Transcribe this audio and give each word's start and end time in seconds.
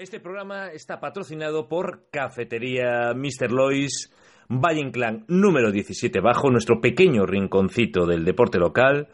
Este 0.00 0.18
programa 0.18 0.68
está 0.68 0.98
patrocinado 0.98 1.68
por 1.68 2.08
Cafetería 2.10 3.12
Mr. 3.14 3.52
Lois, 3.52 4.10
Valle 4.48 4.80
Inclán 4.80 5.26
número 5.28 5.70
17 5.70 6.20
bajo, 6.20 6.50
nuestro 6.50 6.80
pequeño 6.80 7.26
rinconcito 7.26 8.06
del 8.06 8.24
deporte 8.24 8.58
local, 8.58 9.08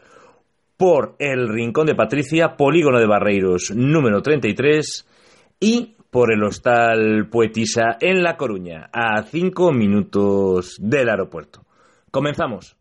por 0.77 1.17
el 1.19 1.49
Rincón 1.49 1.87
de 1.87 1.95
Patricia, 1.95 2.55
Polígono 2.55 2.99
de 2.99 3.05
Barreiros 3.05 3.73
número 3.75 4.21
33 4.21 5.05
y 5.59 5.97
por 6.09 6.31
el 6.31 6.41
Hostal 6.41 7.27
Poetisa 7.29 7.97
en 7.99 8.23
La 8.23 8.37
Coruña, 8.37 8.89
a 8.93 9.23
5 9.23 9.73
minutos 9.73 10.77
del 10.79 11.09
aeropuerto. 11.09 11.65
Comenzamos. 12.11 12.76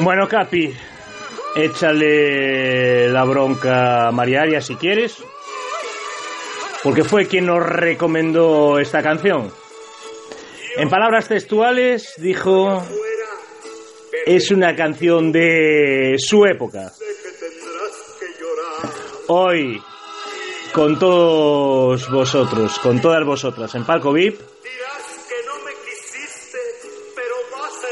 Bueno, 0.00 0.28
Capi, 0.28 0.72
échale 1.56 3.08
la 3.08 3.24
bronca 3.24 4.06
a 4.06 4.12
María 4.12 4.60
si 4.60 4.76
quieres, 4.76 5.16
porque 6.84 7.02
fue 7.02 7.26
quien 7.26 7.46
nos 7.46 7.60
recomendó 7.66 8.78
esta 8.78 9.02
canción. 9.02 9.52
En 10.76 10.88
palabras 10.88 11.26
textuales 11.26 12.14
dijo, 12.18 12.80
es 14.24 14.52
una 14.52 14.76
canción 14.76 15.32
de 15.32 16.14
su 16.18 16.46
época. 16.46 16.92
Hoy, 19.26 19.82
con 20.72 20.96
todos 20.96 22.08
vosotros, 22.08 22.78
con 22.78 23.00
todas 23.00 23.26
vosotras 23.26 23.74
en 23.74 23.84
Palco 23.84 24.12
VIP, 24.12 24.40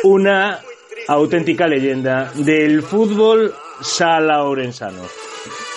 una 0.04 0.62
auténtica 1.08 1.66
leyenda 1.66 2.32
del 2.34 2.82
fútbol 2.82 3.54
salaurensano. 3.80 5.02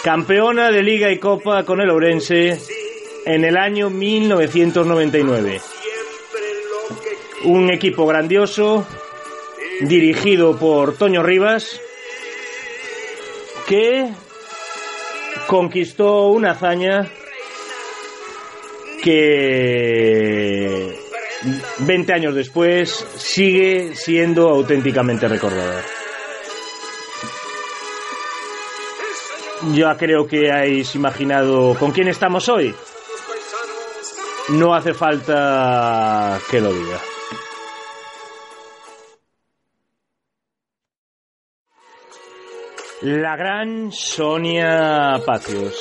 Campeona 0.03 0.71
de 0.71 0.83
Liga 0.83 1.11
y 1.11 1.19
Copa 1.19 1.63
con 1.63 1.81
el 1.81 1.89
Ourense 1.89 2.59
en 3.25 3.45
el 3.45 3.57
año 3.57 3.89
1999. 3.89 5.61
Un 7.45 7.71
equipo 7.71 8.05
grandioso 8.05 8.85
dirigido 9.81 10.57
por 10.57 10.97
Toño 10.97 11.23
Rivas 11.23 11.79
que 13.67 14.09
conquistó 15.47 16.27
una 16.27 16.51
hazaña 16.51 17.09
que 19.03 20.98
20 21.79 22.13
años 22.13 22.35
después, 22.35 22.89
sigue 23.17 23.95
siendo 23.95 24.49
auténticamente 24.49 25.27
recordada. 25.27 25.81
Ya 29.73 29.97
creo 29.97 30.27
que 30.27 30.51
habéis 30.51 30.95
imaginado 30.95 31.75
con 31.77 31.91
quién 31.91 32.07
estamos 32.07 32.47
hoy. 32.49 32.73
No 34.49 34.73
hace 34.73 34.93
falta 34.93 36.39
que 36.49 36.61
lo 36.61 36.73
diga. 36.73 36.99
La 43.01 43.37
gran 43.37 43.91
Sonia 43.91 45.21
Pacios. 45.25 45.73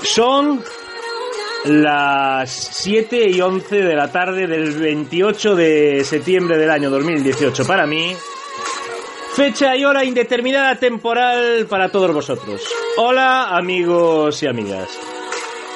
Son 0.00 0.64
las 1.64 2.50
7 2.50 3.30
y 3.30 3.40
11 3.40 3.76
de 3.76 3.94
la 3.94 4.12
tarde 4.12 4.46
del 4.46 4.72
28 4.72 5.56
de 5.56 6.04
septiembre 6.04 6.58
del 6.58 6.70
año 6.70 6.90
2018 6.90 7.66
para 7.66 7.86
mí. 7.86 8.14
Fecha 9.34 9.74
y 9.76 9.84
hora 9.84 10.04
indeterminada 10.04 10.76
temporal 10.78 11.66
para 11.68 11.88
todos 11.88 12.12
vosotros. 12.12 12.62
Hola 12.98 13.56
amigos 13.56 14.42
y 14.42 14.46
amigas. 14.46 14.88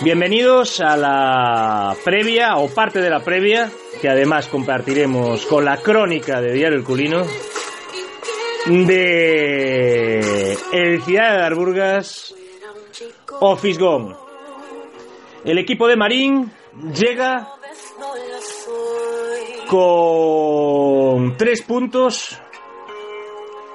Bienvenidos 0.00 0.80
a 0.80 0.96
la 0.96 1.96
previa 2.04 2.56
o 2.56 2.68
parte 2.68 3.00
de 3.00 3.10
la 3.10 3.20
previa 3.20 3.70
que 4.00 4.08
además 4.08 4.46
compartiremos 4.46 5.46
con 5.46 5.64
la 5.64 5.78
crónica 5.78 6.40
de 6.40 6.52
Diario 6.52 6.78
El 6.78 6.84
Culino 6.84 7.24
de 8.66 10.52
El 10.72 11.02
Ciudad 11.02 11.32
de 11.32 11.38
Darburgas 11.38 12.34
Office 13.40 13.80
Gone 13.80 14.27
el 15.44 15.58
equipo 15.58 15.86
de 15.86 15.96
Marín 15.96 16.50
llega 16.94 17.48
con 19.68 21.36
tres 21.36 21.62
puntos 21.62 22.38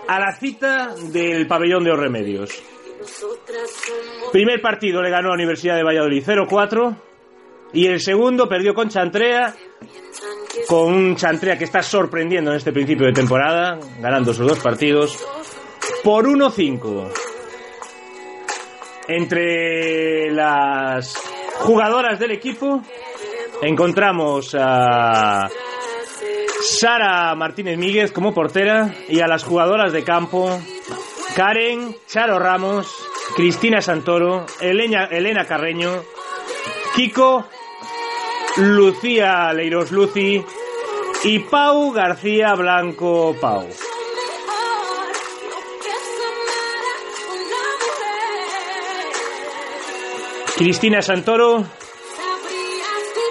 a 0.07 0.19
la 0.19 0.35
cita 0.35 0.93
del 1.11 1.47
pabellón 1.47 1.83
de 1.83 1.89
los 1.91 1.99
remedios. 1.99 2.63
Primer 4.31 4.61
partido 4.61 5.01
le 5.01 5.09
ganó 5.09 5.29
a 5.29 5.33
Universidad 5.33 5.75
de 5.75 5.83
Valladolid 5.83 6.23
0-4 6.25 6.95
y 7.73 7.87
el 7.87 7.99
segundo 7.99 8.47
perdió 8.47 8.73
con 8.73 8.89
Chantrea, 8.89 9.55
con 10.67 10.93
un 10.93 11.15
Chantrea 11.15 11.57
que 11.57 11.63
está 11.65 11.81
sorprendiendo 11.81 12.51
en 12.51 12.57
este 12.57 12.71
principio 12.71 13.07
de 13.07 13.13
temporada, 13.13 13.79
ganando 13.99 14.33
sus 14.33 14.47
dos 14.47 14.59
partidos, 14.59 15.17
por 16.03 16.25
1-5. 16.25 17.11
Entre 19.07 20.31
las 20.31 21.22
jugadoras 21.59 22.19
del 22.19 22.31
equipo. 22.31 22.81
Encontramos 23.61 24.55
a 24.59 25.47
Sara 26.61 27.35
Martínez 27.35 27.77
Míguez 27.77 28.11
como 28.11 28.33
portera 28.33 28.93
y 29.07 29.21
a 29.21 29.27
las 29.27 29.43
jugadoras 29.43 29.93
de 29.93 30.03
campo 30.03 30.59
Karen, 31.35 31.95
Charo 32.07 32.39
Ramos, 32.39 32.87
Cristina 33.35 33.81
Santoro, 33.81 34.45
Elena, 34.61 35.05
Elena 35.05 35.45
Carreño, 35.45 36.03
Kiko, 36.95 37.45
Lucía 38.57 39.51
Leiros 39.53 39.91
Luci 39.91 40.43
y 41.23 41.39
Pau 41.39 41.91
García 41.91 42.53
Blanco 42.53 43.35
Pau. 43.41 43.67
Cristina 50.55 51.01
Santoro 51.01 51.65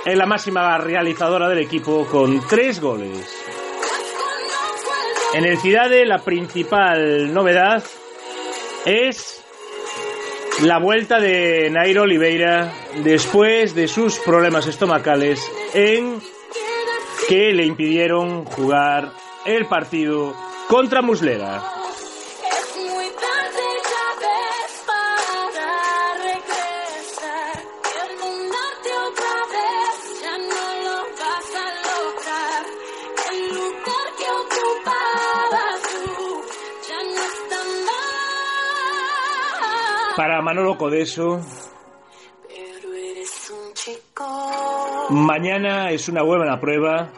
es 0.04 0.16
la 0.16 0.26
máxima 0.26 0.76
realizadora 0.78 1.48
del 1.48 1.58
equipo 1.58 2.04
con 2.06 2.44
tres 2.48 2.80
goles. 2.80 3.44
En 5.32 5.44
el 5.44 5.56
Cidade 5.58 6.04
la 6.04 6.18
principal 6.18 7.32
novedad 7.32 7.84
es 8.84 9.44
la 10.62 10.80
vuelta 10.80 11.20
de 11.20 11.70
Nairo 11.70 12.02
Oliveira 12.02 12.72
después 13.04 13.74
de 13.74 13.86
sus 13.86 14.18
problemas 14.18 14.66
estomacales 14.66 15.40
en 15.74 16.20
que 17.28 17.52
le 17.52 17.64
impidieron 17.64 18.44
jugar 18.44 19.12
el 19.46 19.66
partido 19.66 20.34
contra 20.68 21.02
Muslera. 21.02 21.81
Para 40.16 40.42
Manolo 40.42 40.76
Codeso, 40.76 41.40
mañana 45.08 45.90
es 45.90 46.08
una 46.08 46.22
buena 46.22 46.60
prueba 46.60 47.10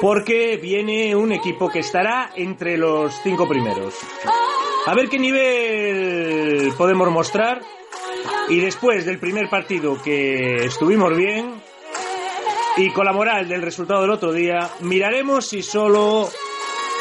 porque 0.00 0.56
viene 0.56 1.14
un 1.14 1.32
equipo 1.32 1.68
que 1.68 1.80
estará 1.80 2.30
entre 2.36 2.78
los 2.78 3.14
cinco 3.22 3.46
primeros. 3.46 3.94
A 4.86 4.94
ver 4.94 5.08
qué 5.08 5.18
nivel 5.18 6.72
podemos 6.78 7.10
mostrar. 7.10 7.60
Y 8.48 8.60
después 8.60 9.04
del 9.04 9.18
primer 9.18 9.50
partido 9.50 10.00
que 10.02 10.64
estuvimos 10.64 11.14
bien 11.14 11.62
y 12.78 12.90
con 12.92 13.04
la 13.04 13.12
moral 13.12 13.46
del 13.46 13.60
resultado 13.60 14.00
del 14.00 14.10
otro 14.10 14.32
día, 14.32 14.70
miraremos 14.80 15.46
si 15.46 15.62
solo 15.62 16.28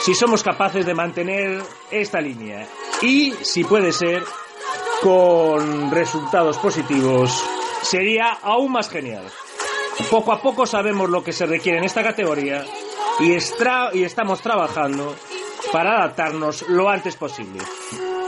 si 0.02 0.14
somos 0.14 0.44
capaces 0.44 0.86
de 0.86 0.94
mantener 0.94 1.62
esta 1.90 2.20
línea 2.20 2.68
y 3.02 3.34
si 3.42 3.64
puede 3.64 3.92
ser 3.92 4.24
con 5.02 5.92
resultados 5.92 6.58
positivos 6.58 7.44
sería 7.84 8.32
aún 8.42 8.72
más 8.72 8.90
genial. 8.90 9.24
Poco 10.10 10.32
a 10.32 10.42
poco 10.42 10.66
sabemos 10.66 11.10
lo 11.10 11.24
que 11.24 11.34
se 11.34 11.46
requiere 11.46 11.80
en 11.80 11.86
esta 11.86 12.04
categoría 12.04 12.64
y, 13.20 13.34
estamos 14.04 14.42
trabajando 14.42 15.16
para 15.72 15.98
adaptarnos 15.98 16.68
lo 16.70 16.90
antes 16.90 17.16
posible. 17.16 17.60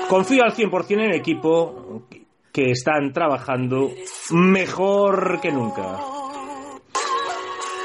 Confío 0.07 0.43
al 0.43 0.55
100% 0.55 0.91
en 0.91 0.99
el 1.01 1.15
equipo 1.15 2.03
que 2.51 2.71
están 2.71 3.13
trabajando 3.13 3.91
mejor 4.31 5.39
que 5.41 5.51
nunca. 5.51 5.99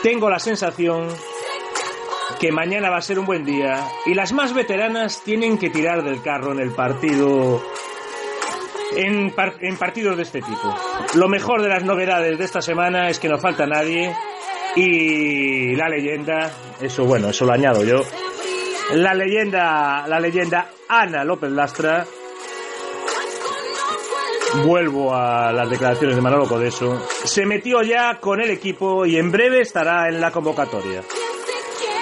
Tengo 0.03 0.29
la 0.29 0.39
sensación 0.39 1.09
que 2.45 2.53
mañana 2.53 2.91
va 2.91 2.99
a 2.99 3.01
ser 3.01 3.19
un 3.19 3.25
buen 3.25 3.43
día 3.47 3.89
y 4.05 4.13
las 4.13 4.35
más 4.35 4.53
veteranas 4.53 5.23
tienen 5.25 5.57
que 5.57 5.71
tirar 5.71 6.05
del 6.05 6.21
carro 6.21 6.53
en 6.53 6.61
el 6.61 6.73
partido 6.73 7.63
en, 8.95 9.33
en, 9.61 9.77
partidos 9.79 10.19
de 10.19 10.25
este 10.25 10.43
tipo. 10.43 10.77
Lo 11.15 11.27
mejor 11.27 11.63
de 11.63 11.71
las 11.71 11.85
novedades 11.85 12.37
de 12.37 12.45
esta 12.45 12.61
semana 12.61 13.09
es 13.09 13.19
que 13.19 13.31
no 13.31 13.39
falta 13.39 13.67
nadie 13.67 14.15
y 14.77 15.75
la 15.75 15.89
leyenda, 15.89 16.53
eso 16.83 17.07
bueno, 17.07 17.31
eso 17.31 17.47
lo 17.47 17.55
añado 17.55 17.83
yo. 17.83 18.03
La 18.93 19.15
leyenda, 19.15 20.07
la 20.07 20.21
leyenda 20.21 20.69
Ana 20.87 21.25
López 21.25 21.51
Lastra. 21.51 22.05
Vuelvo 24.67 25.15
a 25.15 25.51
las 25.51 25.71
declaraciones 25.71 26.15
de 26.15 26.21
Manolo 26.21 26.47
Codeso. 26.47 27.09
Se 27.25 27.47
metió 27.47 27.81
ya 27.81 28.21
con 28.21 28.43
el 28.43 28.51
equipo 28.51 29.07
y 29.07 29.17
en 29.17 29.33
breve 29.33 29.63
estará 29.63 30.11
en 30.11 30.21
la 30.21 30.31
convocatoria. 30.31 31.01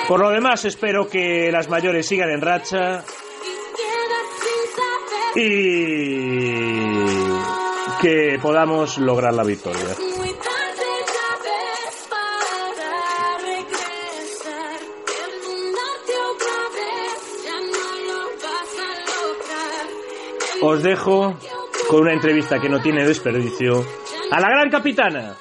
Por 0.09 0.21
lo 0.21 0.31
demás, 0.31 0.65
espero 0.65 1.09
que 1.09 1.51
las 1.51 1.69
mayores 1.69 2.07
sigan 2.07 2.31
en 2.31 2.41
racha 2.41 3.05
y 5.35 6.93
que 8.01 8.39
podamos 8.43 8.99
lograr 8.99 9.33
la 9.33 9.45
victoria. 9.45 9.97
Os 20.65 20.83
dejo 20.83 21.35
con 21.89 22.03
una 22.03 22.13
entrevista 22.13 22.61
que 22.61 22.69
no 22.69 22.81
tiene 22.81 23.05
desperdicio 23.05 23.85
a 24.31 24.41
la 24.41 24.49
gran 24.49 24.71
capitana, 24.71 25.37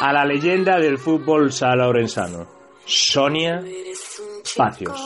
a 0.00 0.12
la 0.12 0.24
leyenda 0.24 0.78
del 0.78 0.98
fútbol 0.98 1.52
sala 1.52 1.88
orensano, 1.88 2.57
Sonia 2.88 3.62
Pacios. 4.56 4.98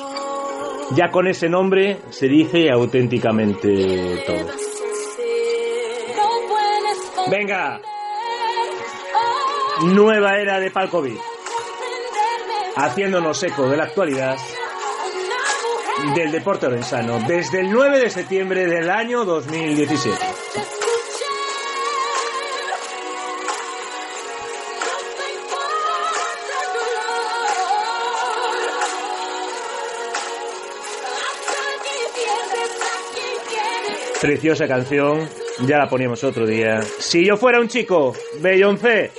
Ya 0.95 1.11
con 1.11 1.27
ese 1.27 1.49
nombre 1.49 1.99
se 2.11 2.29
dice 2.29 2.71
auténticamente 2.71 4.23
todo. 4.25 4.47
Venga, 7.29 7.81
nueva 9.87 10.39
era 10.39 10.61
de 10.61 10.71
Palkovic, 10.71 11.21
haciéndonos 12.77 13.43
eco 13.43 13.69
de 13.69 13.77
la 13.77 13.85
actualidad 13.85 14.37
del 16.15 16.31
deporte 16.31 16.67
orensano 16.67 17.19
desde 17.27 17.61
el 17.61 17.71
9 17.71 17.99
de 17.99 18.11
septiembre 18.11 18.67
del 18.67 18.91
año 18.91 19.25
2017. 19.25 20.32
Preciosa 34.23 34.69
canción, 34.69 35.29
ya 35.67 35.79
la 35.79 35.89
poníamos 35.89 36.23
otro 36.23 36.47
día. 36.47 36.81
Si 36.81 37.27
yo 37.27 37.37
fuera 37.37 37.59
un 37.59 37.67
chico, 37.67 38.15
Beyoncé. 38.41 39.11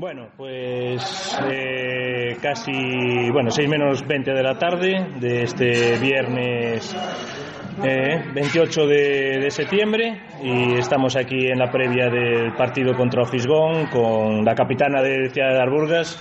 Bueno, 0.00 0.28
pues 0.36 1.36
eh, 1.50 2.36
casi, 2.40 3.30
bueno, 3.32 3.50
6 3.50 3.68
menos 3.68 4.06
20 4.06 4.30
de 4.30 4.42
la 4.44 4.56
tarde 4.56 5.08
de 5.18 5.42
este 5.42 5.98
viernes 5.98 6.94
28 7.82 8.82
eh, 8.82 9.40
de, 9.40 9.50
septiembre 9.50 10.20
y 10.40 10.78
estamos 10.78 11.16
aquí 11.16 11.48
en 11.48 11.58
la 11.58 11.68
previa 11.72 12.08
del 12.10 12.52
partido 12.54 12.94
contra 12.96 13.22
Ofisgón 13.22 13.86
con 13.86 14.44
la 14.44 14.54
capitana 14.54 15.02
de 15.02 15.30
Ciudad 15.30 15.54
de 15.54 15.62
Arburgas, 15.62 16.16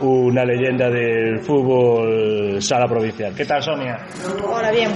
una 0.00 0.44
leyenda 0.44 0.90
del 0.90 1.38
fútbol 1.38 2.60
sala 2.60 2.88
provincial. 2.88 3.32
¿Qué 3.36 3.44
tal, 3.44 3.62
Sonia? 3.62 3.96
Hola, 4.44 4.72
bien. 4.72 4.90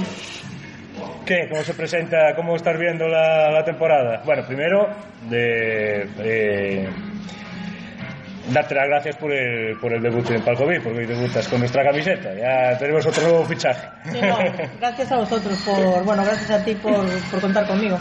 ¿Qué? 1.25 1.47
¿Cómo 1.49 1.63
se 1.63 1.75
presenta? 1.75 2.35
¿Cómo 2.35 2.57
estás 2.57 2.77
viendo 2.81 3.07
la, 3.07 3.63
temporada? 3.65 4.23
Bueno, 4.25 4.43
primero, 4.45 4.89
de 5.31 6.89
darte 8.53 8.75
las 8.75 8.89
gracias 8.89 9.17
por 9.17 9.33
el, 9.33 9.77
por 9.79 9.93
el 9.93 10.03
debut 10.03 10.31
en 10.31 10.43
Palcoví, 10.43 10.79
porque 10.81 11.01
hoy 11.01 11.07
debutas 11.07 11.49
con 11.49 11.61
nuestra 11.61 11.85
camiseta. 11.85 12.35
Ya 12.35 12.77
tenemos 12.79 13.07
otro 13.07 13.23
nuevo 13.23 13.45
fichaje. 13.45 13.89
gracias 14.81 15.13
a 15.13 15.17
vosotros 15.17 15.63
por, 15.65 16.05
bueno, 16.05 16.25
gracias 16.25 16.51
a 16.51 16.65
ti 16.65 16.75
por, 16.75 17.07
por 17.31 17.41
contar 17.41 17.67
conmigo. 17.67 17.99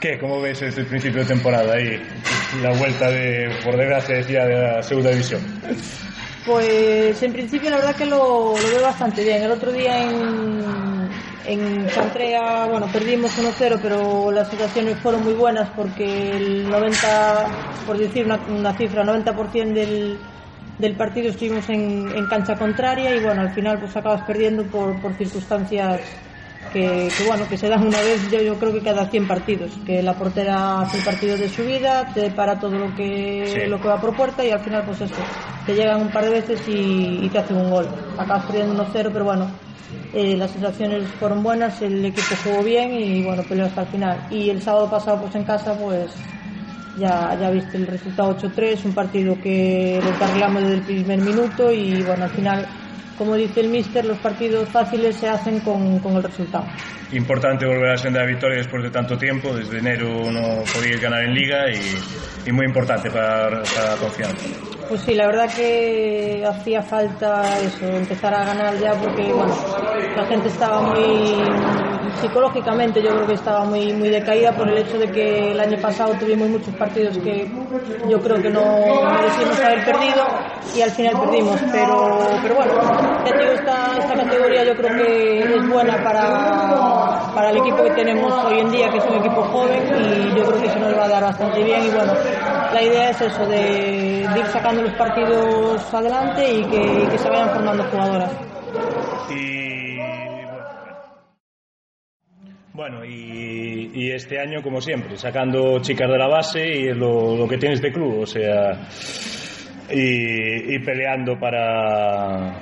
¿Qué? 0.00 0.18
¿Cómo 0.18 0.40
ves 0.40 0.60
este 0.62 0.84
principio 0.84 1.20
de 1.20 1.28
temporada 1.28 1.74
ahí? 1.74 2.02
La 2.60 2.72
vuelta 2.72 3.10
de, 3.10 3.50
por 3.64 3.76
desgracia 3.76 4.16
decía, 4.16 4.44
de 4.46 4.60
la 4.60 4.82
segunda 4.82 5.10
división. 5.10 5.40
Pues 6.44 7.22
en 7.22 7.32
principio 7.32 7.70
la 7.70 7.76
verdad 7.76 7.94
que 7.94 8.06
lo, 8.06 8.54
lo 8.56 8.70
veo 8.70 8.82
bastante 8.82 9.22
bien. 9.22 9.44
El 9.44 9.52
otro 9.52 9.70
día 9.70 10.02
en, 10.02 10.91
en 11.46 11.88
Chantrea, 11.88 12.66
bueno, 12.66 12.86
perdimos 12.92 13.32
1-0, 13.38 13.78
pero 13.82 14.30
las 14.30 14.48
situaciones 14.48 14.98
fueron 14.98 15.24
muy 15.24 15.34
buenas 15.34 15.68
porque 15.70 16.30
el 16.30 16.70
90, 16.70 17.46
por 17.86 17.98
decir 17.98 18.24
una, 18.24 18.38
una 18.48 18.76
cifra, 18.76 19.04
90% 19.04 19.72
del, 19.72 20.18
del 20.78 20.96
partido 20.96 21.30
estuvimos 21.30 21.68
en, 21.68 22.10
en, 22.14 22.26
cancha 22.26 22.56
contraria 22.56 23.14
y 23.14 23.20
bueno, 23.20 23.42
al 23.42 23.50
final 23.50 23.78
pues 23.80 23.96
acabas 23.96 24.22
perdiendo 24.22 24.64
por, 24.64 25.00
por 25.00 25.14
circunstancias 25.14 26.00
que, 26.72 27.08
que, 27.16 27.24
bueno, 27.26 27.48
que 27.48 27.56
se 27.56 27.68
dan 27.68 27.86
una 27.86 28.00
vez, 28.00 28.30
yo, 28.30 28.40
yo, 28.40 28.58
creo 28.58 28.72
que 28.72 28.80
cada 28.80 29.06
100 29.06 29.28
partidos, 29.28 29.72
que 29.84 30.02
la 30.02 30.14
portera 30.14 30.80
hace 30.80 30.98
el 30.98 31.04
partido 31.04 31.36
de 31.36 31.48
su 31.48 31.64
vida, 31.64 32.10
te 32.14 32.30
para 32.30 32.58
todo 32.58 32.78
lo 32.78 32.94
que, 32.94 33.66
lo 33.68 33.80
que 33.80 33.88
va 33.88 34.00
por 34.00 34.16
puerta 34.16 34.44
y 34.44 34.50
al 34.50 34.60
final 34.60 34.84
pues 34.84 35.00
eso, 35.00 35.22
te 35.66 35.74
llegan 35.74 36.00
un 36.00 36.10
par 36.10 36.24
de 36.24 36.30
veces 36.30 36.66
y, 36.68 37.20
y 37.22 37.28
te 37.28 37.38
hacen 37.38 37.56
un 37.56 37.70
gol. 37.70 37.88
Acabas 38.18 38.44
perdiendo 38.46 38.84
1-0, 38.84 39.10
pero 39.12 39.24
bueno, 39.24 39.50
eh, 40.14 40.36
las 40.36 40.50
sensaciones 40.50 41.08
fueron 41.18 41.42
buenas, 41.42 41.80
el 41.82 42.04
equipo 42.04 42.34
jugó 42.44 42.62
bien 42.62 42.92
y 42.92 43.22
bueno, 43.22 43.42
peleó 43.42 43.66
hasta 43.66 43.82
el 43.82 43.88
final. 43.88 44.26
Y 44.30 44.50
el 44.50 44.60
sábado 44.60 44.90
pasado 44.90 45.20
pues 45.20 45.34
en 45.34 45.44
casa 45.44 45.74
pues 45.74 46.10
ya, 46.98 47.36
ya 47.40 47.50
viste 47.50 47.78
el 47.78 47.86
resultado 47.86 48.36
8-3, 48.36 48.84
un 48.84 48.92
partido 48.92 49.40
que 49.40 50.00
lo 50.02 50.24
arreglamos 50.24 50.62
desde 50.62 50.74
el 50.76 50.82
primer 50.82 51.20
minuto 51.20 51.72
y 51.72 52.02
bueno, 52.02 52.24
al 52.24 52.30
final, 52.30 52.66
como 53.16 53.36
dice 53.36 53.60
el 53.60 53.68
míster, 53.68 54.04
los 54.04 54.18
partidos 54.18 54.68
fáciles 54.68 55.16
se 55.16 55.28
hacen 55.28 55.60
con, 55.60 55.98
con 56.00 56.16
el 56.16 56.22
resultado. 56.22 56.64
Importante 57.12 57.66
volver 57.66 57.88
a 57.88 57.92
la 57.92 57.98
senda 57.98 58.20
de 58.20 58.28
victoria 58.28 58.58
después 58.58 58.82
de 58.82 58.90
tanto 58.90 59.18
tiempo, 59.18 59.54
desde 59.54 59.78
enero 59.78 60.30
no 60.30 60.62
podíais 60.74 61.00
ganar 61.00 61.24
en 61.24 61.34
liga 61.34 61.70
y, 61.70 62.48
y 62.48 62.52
muy 62.52 62.66
importante 62.66 63.10
para, 63.10 63.62
para 63.62 63.90
la 63.90 63.96
confianza. 64.00 64.46
Pues 64.88 65.02
sí, 65.02 65.14
la 65.14 65.26
verdad 65.26 65.54
que 65.54 66.44
hacía 66.46 66.82
falta 66.82 67.58
eso, 67.60 67.86
empezar 67.86 68.34
a 68.34 68.44
ganar 68.44 68.78
ya 68.78 68.92
porque 68.92 69.32
bueno, 69.32 69.54
la 70.16 70.26
gente 70.26 70.48
estaba 70.48 70.82
muy 70.82 71.91
psicológicamente 72.20 73.02
yo 73.02 73.10
creo 73.10 73.26
que 73.26 73.34
estaba 73.34 73.64
muy 73.64 73.92
muy 73.92 74.08
decaída 74.08 74.52
por 74.52 74.68
el 74.68 74.78
hecho 74.78 74.98
de 74.98 75.10
que 75.10 75.52
el 75.52 75.60
año 75.60 75.78
pasado 75.80 76.14
tuvimos 76.18 76.48
muchos 76.48 76.74
partidos 76.74 77.18
que 77.18 77.48
yo 78.08 78.20
creo 78.20 78.40
que 78.42 78.50
no 78.50 78.62
merecimos 79.12 79.60
haber 79.60 79.84
perdido 79.84 80.24
y 80.76 80.82
al 80.82 80.90
final 80.90 81.20
perdimos, 81.20 81.60
pero 81.72 82.18
pero 82.42 82.54
bueno, 82.54 82.72
esta, 83.52 83.98
esta 83.98 84.14
categoría 84.14 84.64
yo 84.64 84.74
creo 84.74 84.96
que 84.96 85.40
es 85.40 85.68
buena 85.68 86.02
para, 86.02 87.32
para 87.34 87.50
el 87.50 87.58
equipo 87.58 87.82
que 87.84 87.90
tenemos 87.90 88.32
hoy 88.44 88.60
en 88.60 88.70
día, 88.70 88.90
que 88.90 88.98
es 88.98 89.04
un 89.04 89.16
equipo 89.16 89.42
joven 89.42 89.82
y 89.86 90.38
yo 90.38 90.44
creo 90.46 90.62
que 90.62 90.68
se 90.68 90.80
nos 90.80 90.96
va 90.96 91.04
a 91.04 91.08
dar 91.08 91.22
bastante 91.22 91.62
bien 91.62 91.84
y 91.84 91.90
bueno, 91.90 92.12
la 92.72 92.82
idea 92.82 93.10
es 93.10 93.20
eso, 93.20 93.46
de, 93.46 94.26
ir 94.36 94.46
sacando 94.46 94.82
los 94.82 94.92
partidos 94.94 95.94
adelante 95.94 96.52
y 96.52 96.64
que, 96.64 97.18
se 97.18 97.28
vayan 97.28 97.50
formando 97.50 97.84
jugadoras. 97.84 98.30
Bueno, 102.74 103.04
y, 103.04 103.90
y, 103.94 104.10
este 104.12 104.38
año, 104.40 104.62
como 104.62 104.80
siempre, 104.80 105.16
sacando 105.18 105.78
chicas 105.80 106.08
de 106.10 106.18
la 106.18 106.26
base 106.28 106.66
y 106.66 106.84
lo, 106.94 107.36
lo 107.36 107.46
que 107.48 107.58
tiene 107.58 107.74
este 107.74 107.92
club, 107.92 108.20
o 108.20 108.26
sea, 108.26 108.72
y, 109.90 110.74
y 110.74 110.78
peleando 110.78 111.38
para, 111.38 112.54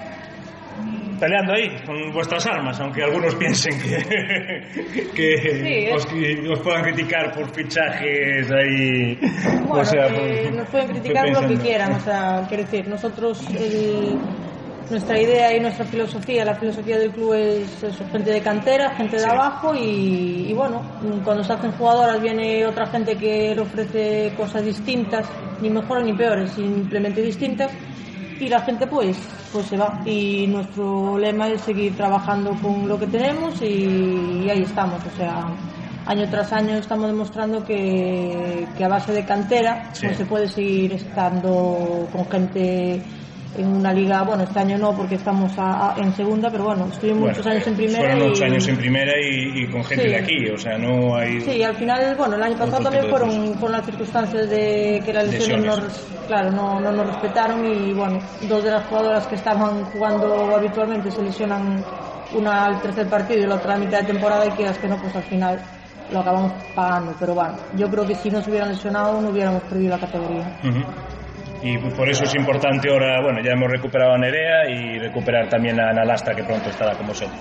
peleando 1.20 1.52
ahí 1.52 1.68
con 1.86 2.12
vuestras 2.12 2.44
armas, 2.46 2.80
aunque 2.80 3.04
algunos 3.04 3.36
piensen 3.36 3.72
que, 3.80 5.04
que, 5.14 5.36
Sí, 5.38 5.68
¿eh? 5.68 5.92
os, 5.94 6.06
que 6.06 6.48
os 6.50 6.58
puedan 6.60 6.82
criticar 6.82 7.32
por 7.32 7.48
fichajes 7.54 8.50
ahí. 8.50 9.16
Bueno, 9.68 9.74
o 9.82 9.84
sea, 9.84 10.08
por- 10.08 10.52
nos 10.54 10.68
pueden 10.70 10.88
criticar 10.88 11.28
lo 11.30 11.46
que 11.46 11.54
quieran, 11.56 11.92
o 11.92 12.00
sea, 12.00 12.44
quiero 12.48 12.64
decir, 12.64 12.88
nosotros 12.88 13.46
el- 13.50 14.18
nuestra 14.88 15.20
idea 15.20 15.56
y 15.56 15.60
nuestra 15.60 15.84
filosofía, 15.84 16.44
la 16.44 16.54
filosofía 16.54 16.98
del 16.98 17.10
club 17.12 17.34
es 17.34 17.82
eso, 17.82 18.04
gente 18.10 18.30
de 18.30 18.40
cantera, 18.40 18.90
gente 18.96 19.16
de 19.16 19.22
Sí. 19.22 19.28
abajo 19.28 19.74
y, 19.74 20.46
y 20.48 20.52
bueno, 20.52 20.82
cuando 21.24 21.44
se 21.44 21.52
hacen 21.52 21.72
jugadoras 21.72 22.20
viene 22.20 22.66
otra 22.66 22.86
gente 22.86 23.16
que 23.16 23.54
le 23.54 23.60
ofrece 23.60 24.32
cosas 24.36 24.64
distintas, 24.64 25.26
ni 25.60 25.70
mejores 25.70 26.04
ni 26.04 26.12
peores, 26.12 26.52
simplemente 26.52 27.20
distintas 27.22 27.70
y 28.40 28.48
la 28.48 28.60
gente 28.62 28.86
pues, 28.86 29.16
pues 29.52 29.66
se 29.66 29.76
va. 29.76 30.00
Y 30.06 30.46
nuestro 30.46 31.18
lema 31.18 31.48
es 31.48 31.60
seguir 31.60 31.94
trabajando 31.96 32.52
con 32.60 32.88
lo 32.88 32.98
que 32.98 33.06
tenemos 33.06 33.60
y, 33.62 34.48
ahí 34.48 34.62
estamos. 34.62 35.00
O 35.04 35.16
sea, 35.16 35.44
año 36.06 36.28
tras 36.30 36.52
año 36.52 36.76
estamos 36.76 37.06
demostrando 37.08 37.62
que, 37.64 38.66
a 38.82 38.88
base 38.88 39.12
de 39.12 39.24
cantera 39.24 39.90
pues 40.00 40.16
se 40.16 40.24
puede 40.24 40.48
seguir 40.48 40.94
estando 40.94 42.08
con 42.10 42.26
gente 42.30 43.02
en 43.56 43.66
una 43.66 43.92
liga, 43.92 44.22
bueno, 44.22 44.44
este 44.44 44.60
año 44.60 44.78
no 44.78 44.94
porque 44.96 45.16
estamos 45.16 45.52
en 45.96 46.14
segunda, 46.14 46.50
pero 46.50 46.64
bueno, 46.64 46.86
estuvimos 46.92 47.28
muchos 47.28 47.46
años 47.46 47.66
en 47.66 47.74
primera. 47.74 47.98
Fueron 47.98 48.18
muchos 48.28 48.42
años 48.42 48.68
en 48.68 48.76
primera 48.76 49.12
y, 49.20 49.66
con 49.70 49.84
gente 49.84 50.08
de 50.08 50.16
aquí, 50.16 50.48
o 50.48 50.58
sea, 50.58 50.78
no 50.78 51.16
hay. 51.16 51.40
Sí, 51.40 51.62
al 51.62 51.74
final, 51.74 52.14
bueno, 52.16 52.36
el 52.36 52.42
año 52.42 52.56
pasado 52.56 52.82
también 52.84 53.08
fueron, 53.08 53.54
con 53.54 53.72
las 53.72 53.84
circunstancias 53.84 54.48
de 54.48 55.02
que 55.04 55.12
la 55.12 55.22
lesión 55.24 55.64
no, 55.64 55.76
claro, 56.28 56.50
no, 56.52 56.80
no 56.80 56.92
nos 56.92 57.06
respetaron 57.06 57.64
y 57.66 57.92
bueno, 57.92 58.18
dos 58.48 58.62
de 58.62 58.70
las 58.70 58.86
jugadoras 58.86 59.26
que 59.26 59.34
estaban 59.34 59.84
jugando 59.86 60.54
habitualmente 60.54 61.10
se 61.10 61.22
lesionan 61.22 61.84
una 62.32 62.66
al 62.66 62.80
tercer 62.80 63.08
partido 63.08 63.40
y 63.40 63.46
la 63.46 63.56
otra 63.56 63.74
a 63.74 63.78
mitad 63.78 64.00
de 64.00 64.06
temporada 64.06 64.46
y 64.46 64.50
quieras 64.50 64.78
que 64.78 64.86
no, 64.86 64.96
pues 64.96 65.14
al 65.16 65.24
final 65.24 65.60
lo 66.12 66.20
acabamos 66.20 66.52
pagando. 66.74 67.14
Pero 67.18 67.34
bueno, 67.34 67.56
yo 67.76 67.88
creo 67.88 68.06
que 68.06 68.14
si 68.14 68.30
no 68.30 68.40
se 68.40 68.50
hubieran 68.50 68.70
lesionado 68.70 69.20
no 69.20 69.30
hubiéramos 69.30 69.62
perdido 69.64 69.90
la 69.90 69.98
categoría 69.98 70.44
y 71.62 71.78
por 71.78 72.08
eso 72.08 72.24
es 72.24 72.34
importante 72.34 72.88
ahora, 72.90 73.20
bueno, 73.22 73.40
ya 73.44 73.52
hemos 73.52 73.70
recuperado 73.70 74.14
a 74.14 74.18
Nerea 74.18 74.68
y 74.68 74.98
recuperar 74.98 75.48
también 75.48 75.78
a 75.80 75.90
Ana 75.90 76.04
Lastra 76.04 76.34
que 76.34 76.44
pronto 76.44 76.70
estará 76.70 76.96
con 76.96 77.06
vosotros. 77.06 77.38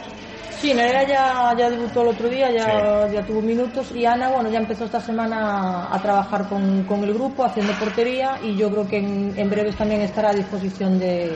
Sí, 0.60 0.74
Nerea 0.74 1.08
ya, 1.08 1.56
ya 1.58 1.70
debutó 1.70 2.02
el 2.02 2.10
otro 2.10 2.28
día, 2.28 2.52
ya, 2.52 3.08
ya 3.08 3.26
tuvo 3.26 3.42
minutos. 3.42 3.94
Y 3.96 4.06
Ana, 4.06 4.28
bueno, 4.28 4.50
ya 4.50 4.60
empezó 4.60 4.84
esta 4.84 5.00
semana 5.00 5.88
a 5.90 6.02
trabajar 6.02 6.50
con, 6.50 6.84
con 6.84 7.02
el 7.06 7.14
grupo, 7.14 7.46
haciendo 7.46 7.72
portería. 7.80 8.38
Y 8.44 8.58
yo 8.58 8.70
creo 8.70 8.86
que 8.86 8.98
en, 8.98 9.34
en 9.38 9.50
breves 9.50 9.78
también 9.78 10.02
estará 10.02 10.32
a 10.32 10.34
disposición 10.34 11.00
de, 11.00 11.32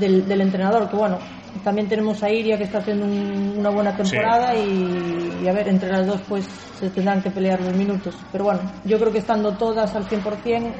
del, 0.00 0.26
del, 0.26 0.40
entrenador, 0.40 0.90
que 0.90 0.96
bueno, 0.96 1.18
también 1.62 1.88
tenemos 1.88 2.20
a 2.24 2.28
Iria 2.28 2.58
que 2.58 2.64
está 2.64 2.78
haciendo 2.78 3.06
una 3.06 3.70
buena 3.70 3.96
temporada. 3.96 4.52
Y, 4.56 5.38
y, 5.40 5.46
a 5.46 5.52
ver, 5.52 5.68
entre 5.68 5.88
las 5.88 6.04
dos 6.04 6.20
pues 6.28 6.44
se 6.80 6.90
tendrán 6.90 7.22
que 7.22 7.30
pelear 7.30 7.60
los 7.60 7.76
minutos. 7.76 8.16
Pero 8.32 8.42
bueno, 8.42 8.62
yo 8.84 8.98
creo 8.98 9.12
que 9.12 9.18
estando 9.18 9.52
todas 9.56 9.94
al 9.94 10.08
100% 10.08 10.72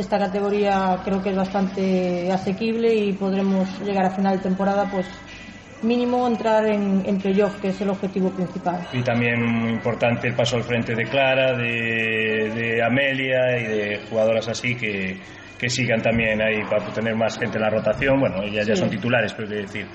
esta 0.00 0.18
categoría 0.18 1.00
creo 1.04 1.22
que 1.22 1.30
es 1.30 1.36
bastante 1.36 2.30
asequible 2.32 2.94
y 2.94 3.12
podremos 3.12 3.80
llegar 3.80 4.06
a 4.06 4.10
final 4.10 4.36
de 4.36 4.42
temporada 4.42 4.90
pues 4.90 5.06
mínimo 5.82 6.26
entrar 6.26 6.66
en, 6.66 7.02
en 7.06 7.18
playoff, 7.18 7.58
que 7.60 7.68
es 7.68 7.80
el 7.80 7.90
objetivo 7.90 8.30
principal. 8.30 8.86
Y 8.92 9.02
también 9.02 9.42
muy 9.44 9.70
importante 9.70 10.28
el 10.28 10.34
paso 10.34 10.56
al 10.56 10.64
frente 10.64 10.94
de 10.94 11.04
Clara, 11.04 11.56
de, 11.56 12.50
de 12.54 12.82
Amelia 12.82 13.58
y 13.58 13.64
de 13.64 14.00
jugadoras 14.08 14.48
así 14.48 14.74
que, 14.74 15.18
que 15.60 15.68
sigan 15.68 16.00
también 16.00 16.40
ahí 16.40 16.64
para 16.64 16.86
tener 16.86 17.14
más 17.14 17.38
gente 17.38 17.58
en 17.58 17.62
la 17.62 17.68
rotación. 17.68 18.18
Bueno, 18.18 18.42
ellas 18.42 18.66
ya 18.66 18.74
son 18.74 18.88
titulares, 18.88 19.34
pero 19.34 19.46
decir, 19.46 19.86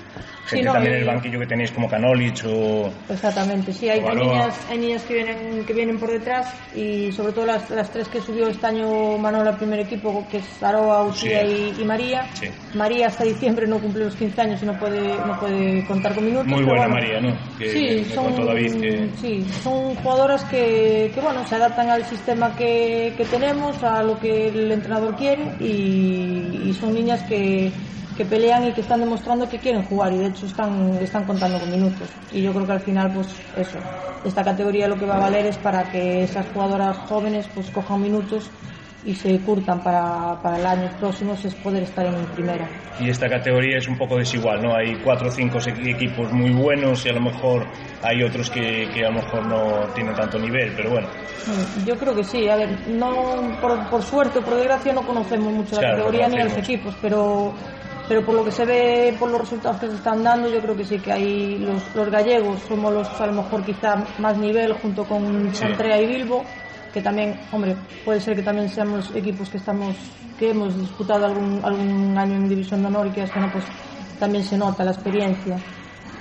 gente 0.46 0.66
también 0.66 0.94
en 0.94 1.00
el 1.00 1.06
banquillo 1.06 1.40
que 1.40 1.46
tenéis 1.46 1.72
como 1.72 1.88
Canolich 1.88 2.44
o. 2.44 2.88
Exactamente, 3.08 3.72
sí, 3.72 3.88
hay, 3.88 4.00
niñas, 4.00 4.64
hay 4.70 4.78
niñas 4.78 5.02
que 5.02 5.14
vienen, 5.14 5.64
que 5.64 5.72
vienen 5.72 5.98
por 5.98 6.12
detrás 6.12 6.54
y 6.72 7.10
sobre 7.10 7.32
todo 7.32 7.46
las, 7.46 7.68
las 7.70 7.90
tres 7.90 8.06
que 8.06 8.20
subió 8.20 8.46
este 8.46 8.64
año 8.64 9.18
Manuel 9.18 9.48
al 9.48 9.56
primer 9.56 9.80
equipo, 9.80 10.24
que 10.30 10.36
es 10.36 10.62
Aroa, 10.62 11.02
Ucía 11.02 11.42
y, 11.44 11.84
María. 11.84 12.26
María 12.74 13.08
hasta 13.08 13.24
diciembre 13.24 13.66
no 13.66 13.80
cumple 13.80 14.04
los 14.04 14.14
15 14.14 14.40
años 14.40 14.62
y 14.62 14.66
no 14.66 14.78
puede, 14.78 15.16
no 15.18 15.40
puede 15.40 15.84
contar 15.86 16.14
con 16.14 16.24
minutos. 16.24 16.46
Muy 16.46 16.64
buena 16.64 16.86
María, 16.86 17.20
¿no? 17.20 17.36
sí, 17.58 18.04
son, 18.04 18.34
sí, 19.16 19.44
son 19.64 19.96
jugadoras 19.96 20.44
que, 20.44 21.10
que, 21.12 21.20
bueno, 21.20 21.44
se 21.46 21.56
adaptan 21.56 21.90
al 21.90 22.04
sistema 22.04 22.54
que, 22.54 23.14
que 23.16 23.24
tenemos, 23.24 23.82
a 23.82 24.04
lo 24.04 24.16
que 24.20 24.48
el 24.48 24.70
entrenador 24.70 25.16
quiere 25.16 25.55
y, 25.60 26.74
son 26.78 26.94
niñas 26.94 27.22
que, 27.24 27.72
que, 28.16 28.24
pelean 28.24 28.68
y 28.68 28.72
que 28.72 28.80
están 28.80 29.00
demostrando 29.00 29.48
que 29.48 29.58
quieren 29.58 29.82
jugar 29.84 30.12
y 30.12 30.18
de 30.18 30.26
hecho 30.26 30.46
están, 30.46 30.98
están 31.00 31.24
contando 31.24 31.58
con 31.58 31.70
minutos. 31.70 32.08
Y 32.32 32.42
yo 32.42 32.52
creo 32.52 32.66
que 32.66 32.72
al 32.72 32.80
final, 32.80 33.12
pues 33.12 33.28
eso, 33.56 33.78
esta 34.24 34.44
categoría 34.44 34.88
lo 34.88 34.98
que 34.98 35.06
va 35.06 35.16
a 35.16 35.20
valer 35.20 35.46
es 35.46 35.56
para 35.58 35.90
que 35.90 36.22
esas 36.22 36.46
jugadoras 36.52 36.96
jóvenes 37.08 37.48
pues 37.54 37.70
cojan 37.70 38.02
minutos 38.02 38.50
y 39.06 39.14
se 39.14 39.38
curtan 39.38 39.82
para, 39.82 40.40
para 40.42 40.58
el 40.58 40.66
año 40.66 40.90
próximo 40.98 41.34
es 41.34 41.54
poder 41.54 41.84
estar 41.84 42.04
en 42.04 42.26
primera. 42.34 42.68
Y 42.98 43.08
esta 43.08 43.28
categoría 43.28 43.78
es 43.78 43.86
un 43.86 43.96
poco 43.96 44.18
desigual, 44.18 44.60
¿no? 44.60 44.74
Hay 44.74 44.96
cuatro 44.96 45.28
o 45.28 45.30
cinco 45.30 45.58
equipos 45.64 46.32
muy 46.32 46.50
buenos 46.50 47.06
y 47.06 47.10
a 47.10 47.12
lo 47.12 47.20
mejor 47.20 47.66
hay 48.02 48.24
otros 48.24 48.50
que, 48.50 48.88
que 48.92 49.04
a 49.04 49.10
lo 49.10 49.22
mejor 49.22 49.46
no 49.46 49.86
tienen 49.94 50.14
tanto 50.14 50.38
nivel, 50.38 50.72
pero 50.74 50.90
bueno. 50.90 51.06
Mm, 51.46 51.86
yo 51.86 51.96
creo 51.96 52.16
que 52.16 52.24
sí, 52.24 52.48
a 52.48 52.56
ver, 52.56 52.88
no 52.88 53.56
por, 53.60 53.88
por 53.88 54.02
suerte 54.02 54.40
o 54.40 54.42
por 54.42 54.56
desgracia 54.56 54.92
no 54.92 55.02
conocemos 55.06 55.52
mucho 55.52 55.80
la 55.80 55.90
categoría 55.90 56.28
ni 56.28 56.40
a 56.40 56.44
los 56.44 56.56
equipos, 56.56 56.94
pero 57.00 57.54
pero 58.08 58.24
por 58.24 58.36
lo 58.36 58.44
que 58.44 58.52
se 58.52 58.64
ve, 58.64 59.16
por 59.18 59.28
los 59.30 59.40
resultados 59.40 59.80
que 59.80 59.88
se 59.88 59.96
están 59.96 60.22
dando, 60.22 60.48
yo 60.48 60.60
creo 60.60 60.76
que 60.76 60.84
sí 60.84 60.98
que 60.98 61.12
hay 61.12 61.58
los, 61.58 61.94
los 61.94 62.08
gallegos 62.08 62.60
somos 62.62 62.92
los 62.92 63.20
a 63.20 63.26
lo 63.26 63.32
mejor 63.32 63.64
quizá 63.64 63.96
más 64.18 64.38
nivel 64.38 64.72
junto 64.74 65.04
con 65.04 65.52
Santrea 65.54 66.00
y 66.00 66.06
Bilbo 66.06 66.44
que 66.96 67.02
también, 67.02 67.38
hombre, 67.52 67.76
puede 68.06 68.18
ser 68.22 68.34
que 68.34 68.42
también 68.42 68.70
seamos 68.70 69.14
equipos 69.14 69.50
que 69.50 69.58
estamos 69.58 69.94
que 70.38 70.48
hemos 70.48 70.74
disputado 70.80 71.26
algún, 71.26 71.60
algún 71.62 72.16
año 72.16 72.36
en 72.36 72.48
División 72.48 72.80
de 72.80 72.88
Honor 72.88 73.08
y 73.08 73.10
que 73.10 73.20
hasta 73.20 73.38
no, 73.38 73.52
pues 73.52 73.66
también 74.18 74.42
se 74.42 74.56
nota 74.56 74.82
la 74.82 74.92
experiencia. 74.92 75.58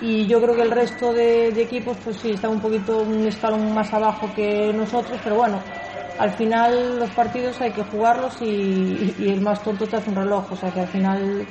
Y 0.01 0.27
yo 0.27 0.41
creo 0.41 0.53
que 0.53 0.63
el 0.63 0.71
resto 0.71 1.13
de, 1.13 1.47
equipos, 1.47 1.95
pues 2.03 2.17
sí, 2.17 2.31
está 2.31 2.49
un 2.49 2.59
poquito 2.59 3.03
un 3.03 3.25
escalón 3.25 3.73
más 3.73 3.93
abajo 3.93 4.29
que 4.35 4.73
nosotros, 4.73 5.17
pero 5.23 5.37
bueno, 5.37 5.61
al 6.19 6.31
final 6.31 6.99
los 6.99 7.09
partidos 7.11 7.61
hay 7.61 7.71
que 7.71 7.83
jugarlos 7.83 8.41
y, 8.41 9.15
el 9.17 9.39
más 9.39 9.63
tonto 9.63 9.87
te 9.87 9.95
hace 9.95 10.09
un 10.09 10.17
reloj, 10.17 10.51
o 10.51 10.55
sea 10.57 10.71
que 10.71 10.81
al 10.81 10.89
final 10.89 11.45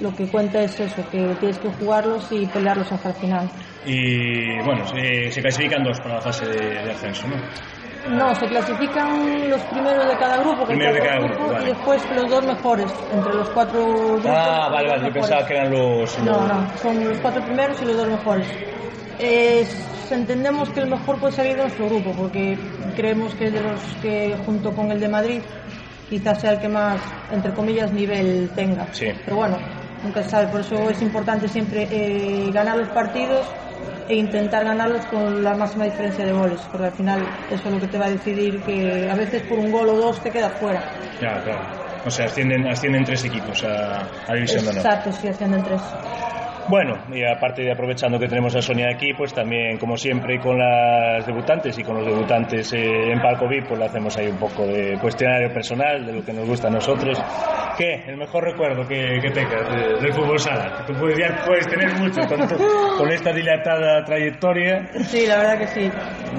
lo 0.00 0.14
que 0.14 0.28
cuenta 0.28 0.62
es 0.62 0.78
eso, 0.78 1.04
que 1.10 1.34
tienes 1.40 1.58
que 1.58 1.70
jugarlos 1.70 2.30
y 2.30 2.46
pelearlos 2.46 2.92
hasta 2.92 3.08
el 3.08 3.14
final. 3.16 3.50
Y 3.84 4.62
bueno, 4.64 4.86
se, 4.86 5.40
clasifican 5.40 5.82
dos 5.82 5.98
para 5.98 6.14
la 6.14 6.20
fase 6.20 6.46
de, 6.46 6.84
de 6.84 6.90
ascenso, 6.92 7.26
¿no? 7.26 7.79
No, 8.08 8.34
se 8.34 8.46
clasifican 8.46 9.50
los 9.50 9.60
primeros 9.64 10.08
de 10.08 10.16
cada 10.16 10.38
grupo, 10.38 10.66
que 10.66 10.74
de 10.74 10.98
cada 10.98 11.18
grupo, 11.20 11.52
y 11.62 11.66
después 11.66 12.02
los 12.14 12.30
dos 12.30 12.44
mejores, 12.44 12.92
entre 13.12 13.34
los 13.34 13.48
cuatro 13.50 13.84
grupos. 13.84 14.26
Ah, 14.26 14.68
vale, 14.70 14.88
vale, 14.88 15.06
yo 15.06 15.12
pensaba 15.12 15.46
que 15.46 15.54
eran 15.54 15.70
los... 15.70 16.18
No, 16.20 16.46
no, 16.46 16.78
son 16.78 17.08
los 17.08 17.18
cuatro 17.20 17.44
primeros 17.44 17.80
y 17.82 17.84
los 17.84 17.96
dos 17.96 18.08
mejores. 18.08 18.48
entendemos 20.10 20.70
que 20.70 20.80
el 20.80 20.88
mejor 20.88 21.20
puede 21.20 21.32
salir 21.32 21.56
de 21.56 21.62
nuestro 21.62 21.86
grupo, 21.86 22.12
porque 22.16 22.58
creemos 22.96 23.34
que 23.34 23.46
es 23.46 23.52
de 23.52 23.60
los 23.60 23.80
que, 24.00 24.34
junto 24.46 24.72
con 24.72 24.90
el 24.90 24.98
de 24.98 25.08
Madrid, 25.08 25.42
quizás 26.08 26.40
sea 26.40 26.52
el 26.52 26.58
que 26.58 26.68
más, 26.68 27.00
entre 27.30 27.52
comillas, 27.52 27.92
nivel 27.92 28.50
tenga. 28.56 28.92
Sí. 28.92 29.08
Pero 29.24 29.36
bueno, 29.36 29.58
nunca 30.02 30.22
se 30.22 30.30
sabe, 30.30 30.46
por 30.48 30.60
eso 30.60 30.88
es 30.88 31.02
importante 31.02 31.48
siempre 31.48 31.86
eh, 31.90 32.50
ganar 32.50 32.78
los 32.78 32.88
partidos 32.88 33.46
e 34.10 34.16
intentar 34.16 34.64
ganarlos 34.64 35.06
con 35.06 35.42
la 35.44 35.54
máxima 35.54 35.84
diferencia 35.84 36.24
de 36.24 36.32
goles, 36.32 36.60
porque 36.70 36.86
al 36.88 36.92
final 36.92 37.20
eso 37.48 37.68
es 37.68 37.72
lo 37.74 37.80
que 37.80 37.86
te 37.86 37.98
va 37.98 38.06
a 38.06 38.10
decidir 38.10 38.62
que 38.64 39.08
a 39.08 39.14
veces 39.14 39.42
por 39.42 39.58
un 39.58 39.70
gol 39.70 39.88
o 39.88 39.96
dos 39.96 40.20
te 40.20 40.30
quedas 40.32 40.58
fuera. 40.58 40.82
Ya, 41.20 41.40
claro. 41.44 41.62
O 42.04 42.10
sea, 42.10 42.24
ascienden, 42.26 42.66
ascienden 42.66 43.04
tres 43.04 43.24
equipos 43.24 43.62
a, 43.62 44.00
a 44.26 44.34
División 44.34 44.64
de 44.64 44.70
Honor. 44.70 44.84
Exacto, 44.84 45.12
sí, 45.12 45.28
ascienden 45.28 45.62
tres. 45.62 46.39
Bueno, 46.70 46.96
y 47.12 47.24
aparte 47.24 47.62
de 47.62 47.72
aprovechando 47.72 48.16
que 48.16 48.28
tenemos 48.28 48.54
a 48.54 48.62
Sonia 48.62 48.90
aquí, 48.94 49.12
pues 49.12 49.34
también, 49.34 49.76
como 49.76 49.96
siempre, 49.96 50.38
con 50.38 50.56
las 50.56 51.26
debutantes 51.26 51.76
y 51.76 51.82
con 51.82 51.96
los 51.96 52.06
debutantes 52.06 52.72
eh, 52.72 53.10
en 53.10 53.20
Palco 53.20 53.48
VIP, 53.48 53.66
pues 53.66 53.80
le 53.80 53.86
hacemos 53.86 54.16
ahí 54.16 54.28
un 54.28 54.36
poco 54.36 54.64
de 54.64 54.96
cuestionario 55.00 55.52
personal, 55.52 56.06
de 56.06 56.12
lo 56.12 56.24
que 56.24 56.32
nos 56.32 56.46
gusta 56.46 56.68
a 56.68 56.70
nosotros. 56.70 57.20
¿Qué? 57.76 58.04
El 58.06 58.18
mejor 58.18 58.44
recuerdo 58.44 58.86
que, 58.86 59.18
que 59.20 59.30
tengas 59.30 60.00
del 60.00 60.12
fútbol 60.12 60.38
sala. 60.38 60.84
tú 60.86 60.92
puedes, 60.94 61.18
puedes 61.44 61.66
tener 61.66 61.92
mucho 61.94 62.20
con, 62.98 63.10
esta 63.10 63.32
dilatada 63.32 64.04
trayectoria. 64.04 64.90
Sí, 65.06 65.26
la 65.26 65.38
verdad 65.38 65.58
que 65.58 65.66
sí. 65.66 65.90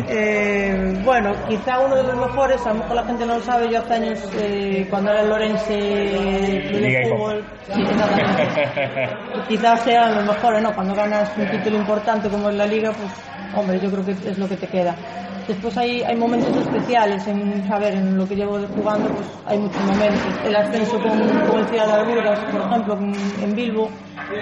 Eh, 0.08 0.94
bueno, 1.04 1.34
quizá 1.50 1.80
uno 1.80 1.96
de 1.96 2.04
los 2.04 2.16
mejores, 2.16 2.66
a 2.66 2.70
lo 2.70 2.76
mejor 2.76 2.96
la 2.96 3.04
gente 3.04 3.26
no 3.26 3.36
lo 3.36 3.42
sabe, 3.42 3.70
yo 3.70 3.80
hace 3.80 3.96
años, 3.96 4.32
eh, 4.40 4.88
cuando 4.90 5.12
era 5.12 5.24
el 5.24 5.30
Lorense 5.30 5.74
de 5.74 7.10
fútbol, 7.10 7.44
sí, 7.68 7.84
quizás 9.50 9.82
sea 9.84 10.21
lo 10.22 10.34
mejor, 10.34 10.62
¿no? 10.62 10.74
Cuando 10.74 10.96
ganas 10.96 11.32
un 11.38 11.48
título 11.50 11.78
importante 11.78 12.30
como 12.30 12.50
es 12.50 12.56
la 12.56 12.66
liga, 12.66 12.92
pues 12.92 13.12
hombre, 13.56 13.80
yo 13.80 13.92
creo 13.92 14.06
que 14.06 14.12
es 14.12 14.38
lo 14.38 14.48
que 14.48 14.58
te 14.58 14.68
queda. 14.68 14.96
Después 15.48 15.76
hay, 15.78 16.02
hay 16.04 16.16
momentos 16.16 16.56
especiales, 16.56 17.28
en 17.28 17.68
saber, 17.68 17.96
en 17.96 18.16
lo 18.16 18.28
que 18.28 18.36
llevo 18.36 18.60
jugando, 18.76 19.10
pues 19.10 19.28
hay 19.48 19.58
muchos 19.58 19.82
momentos. 19.84 20.40
El 20.46 20.56
ascenso 20.56 21.00
con, 21.02 21.20
con 21.50 21.60
el 21.60 21.68
Ciudad 21.68 21.88
de 21.88 21.94
Alburgas, 21.94 22.40
por 22.46 22.62
ejemplo, 22.62 22.98
en 23.42 23.56
Bilbo, 23.56 23.90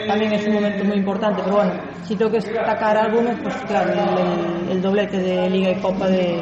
también 0.07 0.33
es 0.33 0.45
un 0.47 0.53
momento 0.53 0.83
muy 0.85 0.97
importante, 0.97 1.41
pero 1.43 1.55
bueno, 1.55 1.71
si 2.03 2.15
tengo 2.15 2.31
que 2.31 2.37
destacar 2.37 2.97
algunos, 2.97 3.39
pues 3.41 3.55
claro, 3.67 3.91
el, 3.93 3.99
el, 3.99 4.71
el 4.71 4.81
doblete 4.81 5.17
de 5.17 5.49
Liga 5.49 5.71
y 5.71 5.75
Copa 5.75 6.07
de, 6.07 6.41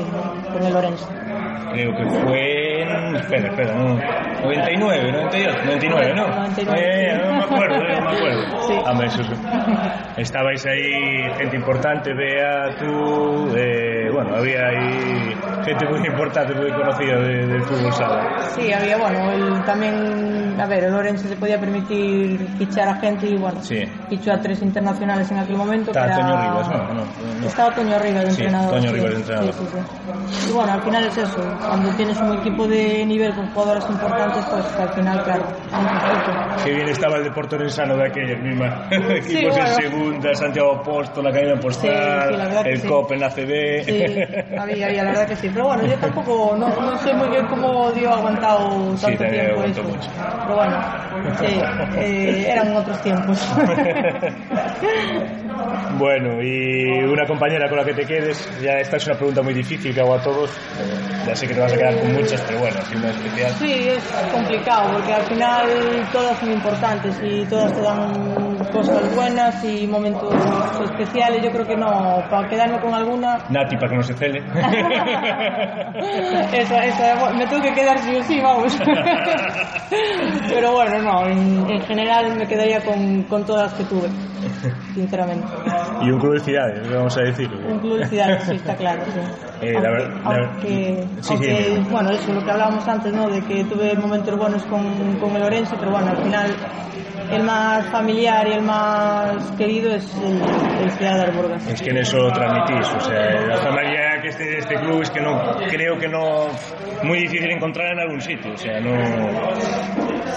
con 0.52 0.64
el 0.64 0.74
Lorenzo. 0.74 1.08
Creo 1.72 1.96
que 1.96 2.06
fue 2.26 2.57
Espera, 3.18 3.50
espera, 3.50 3.74
no. 3.74 3.96
99, 4.44 5.12
98, 5.12 5.58
99, 5.66 6.14
¿no? 6.16 6.28
99. 6.28 6.82
Eh, 6.82 7.18
no 7.18 7.34
me 7.34 7.44
acuerdo, 7.44 7.76
eh, 7.76 7.96
no 7.96 8.10
me 8.10 8.18
acuerdo. 8.18 8.58
Sí. 8.68 8.74
Ah, 8.86 9.00
eso, 9.02 9.22
Estabais 10.18 10.66
ahí, 10.66 11.32
gente 11.38 11.56
importante, 11.56 12.14
Bea, 12.14 12.76
tú, 12.78 13.56
eh, 13.56 14.10
bueno, 14.12 14.36
había 14.36 14.68
ahí 14.68 15.34
gente 15.64 15.86
muy 15.90 16.06
importante, 16.06 16.54
muy 16.54 16.70
conocida 16.72 17.18
del 17.18 17.62
fútbol 17.64 17.94
sala. 17.94 18.42
Sí, 18.50 18.74
había, 18.74 18.98
bueno, 18.98 19.32
el, 19.32 19.64
también 19.64 20.37
a 20.60 20.66
ver, 20.68 20.84
el 20.86 20.94
Orense 20.94 21.28
se 21.28 21.36
podía 21.36 21.60
permitir 21.60 22.48
fichar 22.58 22.88
a 22.90 22.96
gente 23.00 23.28
y 23.28 23.38
bueno, 23.38 23.62
Sí. 23.62 23.84
fichó 24.10 24.32
a 24.34 24.40
tres 24.40 24.62
internacionales 24.62 25.30
en 25.32 25.38
aquel 25.40 25.56
momento. 25.58 25.92
Está 25.92 26.06
que 26.06 26.12
era- 26.14 26.18
Toño 26.22 26.38
Rivas, 26.42 26.70
¿no? 26.70 26.78
No, 26.94 27.40
no. 27.42 27.48
Estaba 27.48 27.76
Toño 27.76 28.00
Rivas 28.00 28.24
de 28.26 28.32
Sí, 28.32 28.42
entrenador. 28.44 28.72
Toño. 28.76 28.92
Rivas 28.92 29.14
entrenador. 29.14 29.54
Sí, 29.54 29.66
sí. 29.72 30.50
Y 30.50 30.54
bueno, 30.54 30.74
al 30.74 30.82
final 30.82 31.04
es 31.06 31.18
eso. 31.18 31.42
Cuando 31.68 31.90
tienes 31.92 32.18
un 32.20 32.34
equipo 32.38 32.68
de 32.68 33.06
nivel 33.06 33.34
con 33.36 33.48
jugadores 33.52 33.86
importantes, 33.90 34.46
pues 34.46 34.66
al 34.80 34.90
final, 34.90 35.24
claro. 35.24 35.44
Qué 36.64 36.72
bien 36.74 36.90
estaba 36.90 37.18
el 37.18 37.24
deporte 37.24 37.56
orensano 37.56 37.96
de 37.96 38.08
aquellas 38.08 38.42
mismas. 38.42 38.74
Equipos 38.92 39.54
bueno. 39.56 39.68
en 39.70 39.76
segunda, 39.76 40.36
Santiago 40.36 40.76
Apóstol, 40.80 41.24
la 41.24 41.30
Academia 41.30 41.60
Postal, 41.60 42.66
el. 42.66 42.82
COP 42.88 43.12
en 43.14 43.20
la 43.20 43.30
CB. 43.30 43.84
Sí, 43.84 44.04
había, 44.58 44.88
había, 44.88 45.04
la 45.04 45.12
verdad 45.12 45.28
que 45.28 45.36
sí. 45.36 45.50
Pero 45.54 45.66
bueno, 45.68 45.86
yo 45.86 45.96
tampoco, 45.98 46.56
no, 46.58 46.68
no 46.70 46.98
sé 46.98 47.14
muy 47.14 47.30
bien 47.30 47.46
cómo 47.48 47.92
Dio 47.92 48.10
ha 48.12 48.18
aguantado 48.18 48.70
tanto 48.70 48.98
Sí, 48.98 49.16
también 49.18 49.32
tiempo 49.46 49.54
aguantó 49.62 49.82
eso. 49.82 49.90
mucho. 49.90 50.10
Pero 50.48 50.60
bueno, 50.60 50.82
sí, 51.40 51.60
eh, 52.00 52.52
eran 52.54 52.74
otros 52.74 53.02
tiempos. 53.02 53.54
Bueno, 55.98 56.42
y 56.44 57.04
una 57.06 57.26
compañera 57.26 57.68
con 57.68 57.80
la 57.80 57.84
que 57.84 57.94
te 57.94 58.06
quedes, 58.06 58.62
ya 58.62 58.74
esta 58.74 58.98
es 58.98 59.08
una 59.08 59.16
pregunta 59.16 59.42
muy 59.42 59.54
difícil 59.56 59.94
que 59.94 60.02
hago 60.02 60.14
a 60.14 60.22
todos, 60.22 60.52
ya 61.26 61.34
sé 61.34 61.48
que 61.48 61.56
te 61.56 61.60
vas 61.60 61.74
a 61.74 61.78
quedar 61.78 62.00
con 62.00 62.14
muchas, 62.14 62.40
pero 62.44 62.60
bueno, 62.60 62.78
así 62.80 62.96
una 62.96 63.10
especial. 63.10 63.52
Sí, 63.54 63.88
es 63.90 64.04
complicado 64.32 64.94
porque 64.94 65.14
al 65.14 65.24
final 65.24 66.10
todas 66.12 66.38
son 66.38 66.52
importantes 66.52 67.20
y 67.24 67.46
todas 67.46 67.74
te 67.74 67.82
dan 67.82 68.47
cosas 68.72 69.16
buenas 69.16 69.64
y 69.64 69.88
momentos 69.88 70.34
especiales. 70.84 71.44
Yo 71.44 71.52
creo 71.52 71.66
que 71.66 71.76
no, 71.78 72.24
para 72.30 72.48
quedarme 72.48 72.80
con 72.80 72.94
alguna. 72.94 73.38
Nati, 73.50 73.76
para 73.78 73.90
que 73.90 73.96
no 73.98 74.04
se 74.04 74.14
cele. 74.16 74.40
Esa, 76.54 76.86
esa, 76.86 77.34
me 77.34 77.46
tengo 77.48 77.62
que 77.64 77.74
quedar 77.74 77.98
sí 78.00 78.16
o 78.16 78.24
sí, 78.24 78.40
vamos. 78.42 78.78
Pero 80.50 80.72
bueno, 80.74 81.02
no, 81.02 81.28
en, 81.28 81.70
en 81.70 81.82
general 81.82 82.36
me 82.38 82.48
quedaría 82.48 82.84
con, 82.84 83.24
con 83.24 83.46
todas 83.46 83.72
las 83.72 83.74
que 83.76 83.84
tuve, 83.86 84.10
sinceramente. 84.94 85.48
y 86.02 86.12
un 86.12 86.20
club 86.20 86.34
de 86.34 86.40
ciudades, 86.40 86.90
vamos 86.92 87.18
a 87.18 87.22
decir. 87.22 87.50
Un 87.54 87.80
club 87.80 87.98
de 88.00 88.06
ciudades, 88.08 88.44
sí, 88.44 88.56
está 88.56 88.76
claro, 88.76 89.04
sí. 89.06 89.20
Eh, 89.60 89.74
la 89.74 89.90
Aunque- 89.90 90.04
ver- 90.04 90.14
la- 90.24 90.30
aunque, 90.30 91.08
Sí, 91.22 91.22
sí, 91.22 91.34
aunque, 91.34 91.90
bueno, 91.92 92.12
eso, 92.12 92.32
lo 92.32 92.44
que 92.46 92.52
hablábamos 92.52 92.88
antes, 92.88 93.12
¿no? 93.12 93.28
De 93.28 93.42
que 93.42 93.64
tuve 93.66 93.96
momentos 93.96 94.38
buenos 94.38 94.64
con, 94.66 95.18
con 95.20 95.36
el 95.36 95.42
Orense, 95.42 95.76
pero 95.80 95.92
bueno, 95.92 96.12
al 96.12 96.18
final 96.18 96.56
el 97.32 97.44
más 97.44 97.86
familiar 97.88 98.48
y 98.48 98.54
el 98.54 98.62
más 98.62 99.52
querido 99.58 99.94
es 99.94 100.06
el, 100.24 100.42
el 100.84 100.92
Ciudad 100.92 101.16
de 101.18 101.22
Arburgas. 101.24 101.68
Es 101.68 101.82
que 101.82 101.90
en 101.90 101.98
eso 101.98 102.18
lo 102.18 102.32
transmitís, 102.32 102.88
o 102.96 103.00
sea, 103.02 103.42
la 103.48 103.58
familia 103.58 104.22
que 104.22 104.30
esté 104.30 104.44
de 104.46 104.58
este 104.60 104.76
club 104.76 105.02
es 105.02 105.10
que 105.12 105.20
no, 105.22 105.42
creo 105.70 105.98
que 105.98 106.08
no, 106.08 106.48
muy 107.04 107.20
difícil 107.20 107.52
encontrar 107.52 107.92
en 107.94 108.00
algún 108.00 108.22
sitio, 108.22 108.54
o 108.54 108.58
sea, 108.58 108.80
no... 108.80 108.92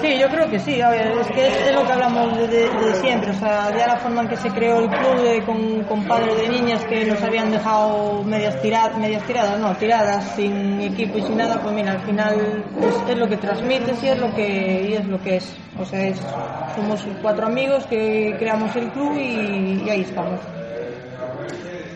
Sí, 0.01 0.19
yo 0.19 0.29
creo 0.29 0.49
que 0.49 0.59
sí, 0.59 0.81
a 0.81 0.89
ver, 0.89 1.09
es 1.21 1.27
que 1.29 1.47
es, 1.47 1.57
es 1.69 1.75
lo 1.75 1.85
que 1.85 1.93
hablamos 1.93 2.35
de, 2.39 2.47
de- 2.49 2.69
de 2.71 2.95
siempre, 2.95 3.31
o 3.33 3.35
sea, 3.35 3.71
ya 3.77 3.87
la 3.87 3.97
forma 3.99 4.23
en 4.23 4.29
que 4.29 4.37
se 4.37 4.49
creó 4.49 4.79
el 4.79 4.89
club 4.89 5.21
de- 5.23 5.43
con, 5.45 5.83
con 5.85 6.05
padres 6.05 6.37
de 6.41 6.49
niñas 6.49 6.83
que 6.87 7.05
nos 7.05 7.23
habían 7.23 7.51
dejado 7.51 8.23
medias, 8.25 8.61
tiradas, 8.63 8.97
medias 8.97 9.23
tiradas, 9.25 9.59
no, 9.59 9.75
tiradas, 9.77 10.25
sin 10.37 10.81
equipo 10.81 11.19
y 11.19 11.23
sin 11.23 11.37
nada, 11.37 11.61
pues 11.63 11.75
mira, 11.75 11.93
al 11.93 12.01
final 12.01 12.65
es, 12.81 13.11
es 13.11 13.19
lo 13.19 13.29
que 13.29 13.37
transmites 13.37 14.03
y 14.03 14.09
es 14.09 14.19
lo 14.19 14.35
que, 14.35 14.87
y 14.89 14.95
es 14.95 15.05
lo 15.07 15.21
que 15.21 15.37
es, 15.37 15.55
o 15.81 15.85
sea, 15.85 16.07
es, 16.07 16.21
somos 16.75 17.07
cuatro 17.23 17.47
amigos 17.47 17.87
que 17.87 18.37
creamos 18.39 18.75
el 18.77 18.91
club 18.91 19.17
y, 19.19 19.83
y 19.85 19.91
ahí 19.91 20.03
estamos. 20.03 20.41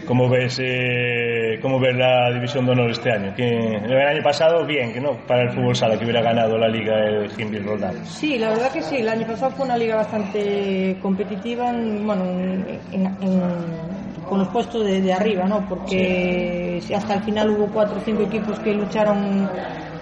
¿Cómo 0.07 0.29
ves, 0.29 0.59
eh, 0.63 1.59
¿Cómo 1.63 1.81
ves 1.81 1.97
la 1.97 2.31
división 2.35 2.67
de 2.67 2.73
honor 2.73 2.91
este 2.91 3.11
año? 3.11 3.33
Que 3.35 3.47
el 3.49 3.93
año 4.07 4.23
pasado, 4.23 4.67
bien, 4.67 4.93
que 4.93 5.01
no, 5.01 5.25
para 5.27 5.45
el 5.45 5.51
fútbol 5.51 5.75
sala, 5.75 5.97
que 5.99 6.05
hubiera 6.05 6.21
ganado 6.21 6.59
la 6.59 6.69
liga 6.69 6.95
el 7.09 7.31
Gimbis 7.31 7.65
Roldán. 7.65 8.05
Sí, 8.05 8.37
la 8.37 8.51
verdad 8.51 8.71
que 8.71 8.83
sí. 8.83 8.97
El 8.99 9.09
año 9.09 9.27
pasado 9.27 9.53
fue 9.53 9.65
una 9.65 9.79
liga 9.79 9.97
bastante 9.97 10.99
competitiva, 11.01 11.71
en- 11.71 12.07
bueno, 12.07 12.25
en- 12.25 12.81
en- 12.93 13.23
en- 13.23 14.23
con 14.29 14.41
los 14.41 14.49
puestos 14.49 14.85
de, 14.85 15.01
de 15.01 15.13
arriba, 15.13 15.47
¿no? 15.47 15.67
Porque 15.67 16.81
sí, 16.83 16.93
hasta 16.93 17.15
el 17.15 17.23
final 17.23 17.49
hubo 17.49 17.73
cuatro 17.73 17.97
o 17.97 18.01
cinco 18.01 18.25
equipos 18.25 18.61
que 18.61 18.75
lucharon 18.75 19.49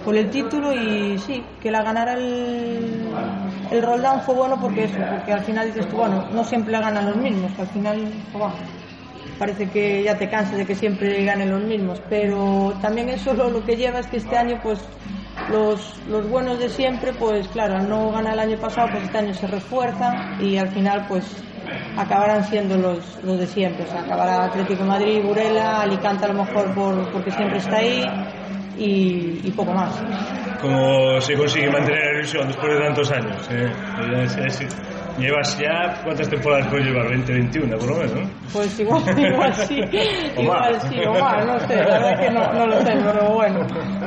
por 0.03 0.15
el 0.15 0.29
título 0.29 0.73
y 0.73 1.17
sí, 1.17 1.43
que 1.61 1.71
la 1.71 1.81
ganara 1.81 2.13
el, 2.13 3.07
el 3.71 3.81
Roldán 3.81 4.21
fue 4.21 4.35
bueno 4.35 4.59
porque 4.59 4.85
eso, 4.85 4.97
porque 5.09 5.31
al 5.31 5.43
final 5.43 5.67
dices 5.67 5.87
tú, 5.87 5.97
bueno, 5.97 6.25
no 6.33 6.43
siempre 6.43 6.71
la 6.73 6.81
ganan 6.81 7.05
los 7.05 7.17
mismos, 7.17 7.51
al 7.57 7.67
final, 7.67 8.11
parece 9.39 9.69
que 9.69 10.03
ya 10.03 10.17
te 10.17 10.29
cansas 10.29 10.57
de 10.57 10.65
que 10.65 10.75
siempre 10.75 11.23
ganen 11.23 11.49
los 11.51 11.63
mismos, 11.63 12.01
pero 12.09 12.73
también 12.81 13.09
eso 13.09 13.33
lo, 13.33 13.49
lo 13.49 13.63
que 13.63 13.75
lleva 13.75 13.99
es 13.99 14.07
que 14.07 14.17
este 14.17 14.37
año 14.37 14.59
pues 14.61 14.79
los, 15.51 15.97
los 16.07 16.29
buenos 16.29 16.59
de 16.59 16.69
siempre 16.69 17.13
pues 17.13 17.47
claro, 17.49 17.79
no 17.79 18.11
ganar 18.11 18.33
el 18.33 18.39
año 18.39 18.57
pasado 18.57 18.89
pues 18.91 19.03
este 19.03 19.17
año 19.17 19.33
se 19.33 19.47
refuerzan 19.47 20.41
y 20.41 20.57
al 20.57 20.69
final 20.69 21.05
pues 21.07 21.43
acabarán 21.97 22.43
siendo 22.43 22.77
los, 22.77 23.23
los 23.23 23.39
de 23.39 23.47
siempre, 23.47 23.85
o 23.85 23.97
acabará 23.97 24.45
Atlético 24.45 24.83
Madrid, 24.83 25.23
Burela, 25.23 25.81
Alicante 25.81 26.25
a 26.25 26.27
lo 26.29 26.43
mejor 26.43 26.73
por, 26.73 27.11
porque 27.11 27.31
siempre 27.31 27.57
está 27.59 27.77
ahí 27.77 28.03
y, 28.77 29.39
y 29.43 29.51
poco 29.51 29.71
más. 29.73 30.01
¿Cómo 30.61 31.19
se 31.21 31.35
consigue 31.35 31.69
mantener 31.69 31.99
la 32.05 32.19
ilusión 32.19 32.47
después 32.47 32.73
de 32.73 32.79
tantos 32.79 33.11
años? 33.11 33.49
eh? 33.51 33.71
Es- 34.23 34.37
es- 34.37 34.67
llevas 35.17 35.57
ya, 35.59 36.01
¿cuántas 36.03 36.27
temporadas 36.29 36.67
puedes 36.69 36.87
llevar? 36.87 37.07
20, 37.09 37.33
21 37.33 37.77
por 37.77 37.89
lo 37.89 37.95
menos, 37.97 38.13
¿no? 38.13 38.21
Pues 38.51 38.79
igual, 38.79 39.03
igual 39.19 39.53
sí, 39.53 39.79
O 40.37 40.41
igual 40.41 40.73
más. 40.73 40.83
sí, 40.89 40.99
o 41.05 41.13
más, 41.13 41.45
no 41.45 41.59
sé, 41.67 41.75
la 41.75 41.85
verdad 41.99 42.19
que 42.19 42.31
no, 42.31 42.53
no 42.53 42.67
lo 42.67 42.81
sé, 42.81 42.93
pero 43.03 43.33
bueno, 43.33 43.59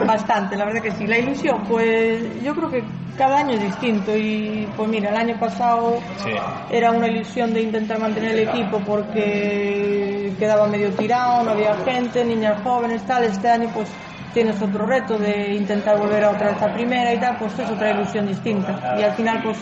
bastante, 0.07 0.57
la 0.57 0.65
verdad 0.65 0.83
que 0.83 0.91
sí. 0.93 1.07
La 1.07 1.19
ilusión, 1.19 1.63
pues 1.69 2.43
yo 2.43 2.55
creo 2.55 2.71
que 2.71 2.83
cada 3.17 3.39
año 3.39 3.53
es 3.55 3.63
distinto 3.63 4.17
y 4.17 4.67
pues 4.77 4.89
mira, 4.89 5.11
el 5.11 5.17
año 5.17 5.39
pasado 5.39 5.99
Sí. 6.17 6.31
era 6.71 6.91
una 6.91 7.07
ilusión 7.09 7.53
de 7.55 7.63
intentar 7.63 7.99
mantener 8.01 8.33
el 8.33 8.49
equipo 8.49 8.81
porque 8.85 10.33
quedaba 10.39 10.67
medio 10.67 10.91
tirado, 10.91 11.43
no 11.45 11.53
había 11.53 11.75
gente, 11.85 12.25
niñas 12.25 12.61
jóvenes, 12.63 13.05
tal, 13.07 13.25
este 13.25 13.49
año 13.49 13.71
pues 13.73 13.89
tienes 14.37 14.61
otro 14.61 14.85
reto 14.85 15.17
de 15.17 15.55
intentar 15.55 15.99
volver 15.99 16.23
a 16.23 16.29
otra 16.29 16.49
vez 16.49 16.63
a 16.63 16.71
primera 16.75 17.15
y 17.15 17.19
tal, 17.19 17.39
pues 17.39 17.59
es 17.59 17.71
otra 17.71 17.91
ilusión 17.91 18.27
distinta. 18.27 18.99
Y 19.01 19.03
al 19.03 19.13
final 19.13 19.41
pues 19.43 19.57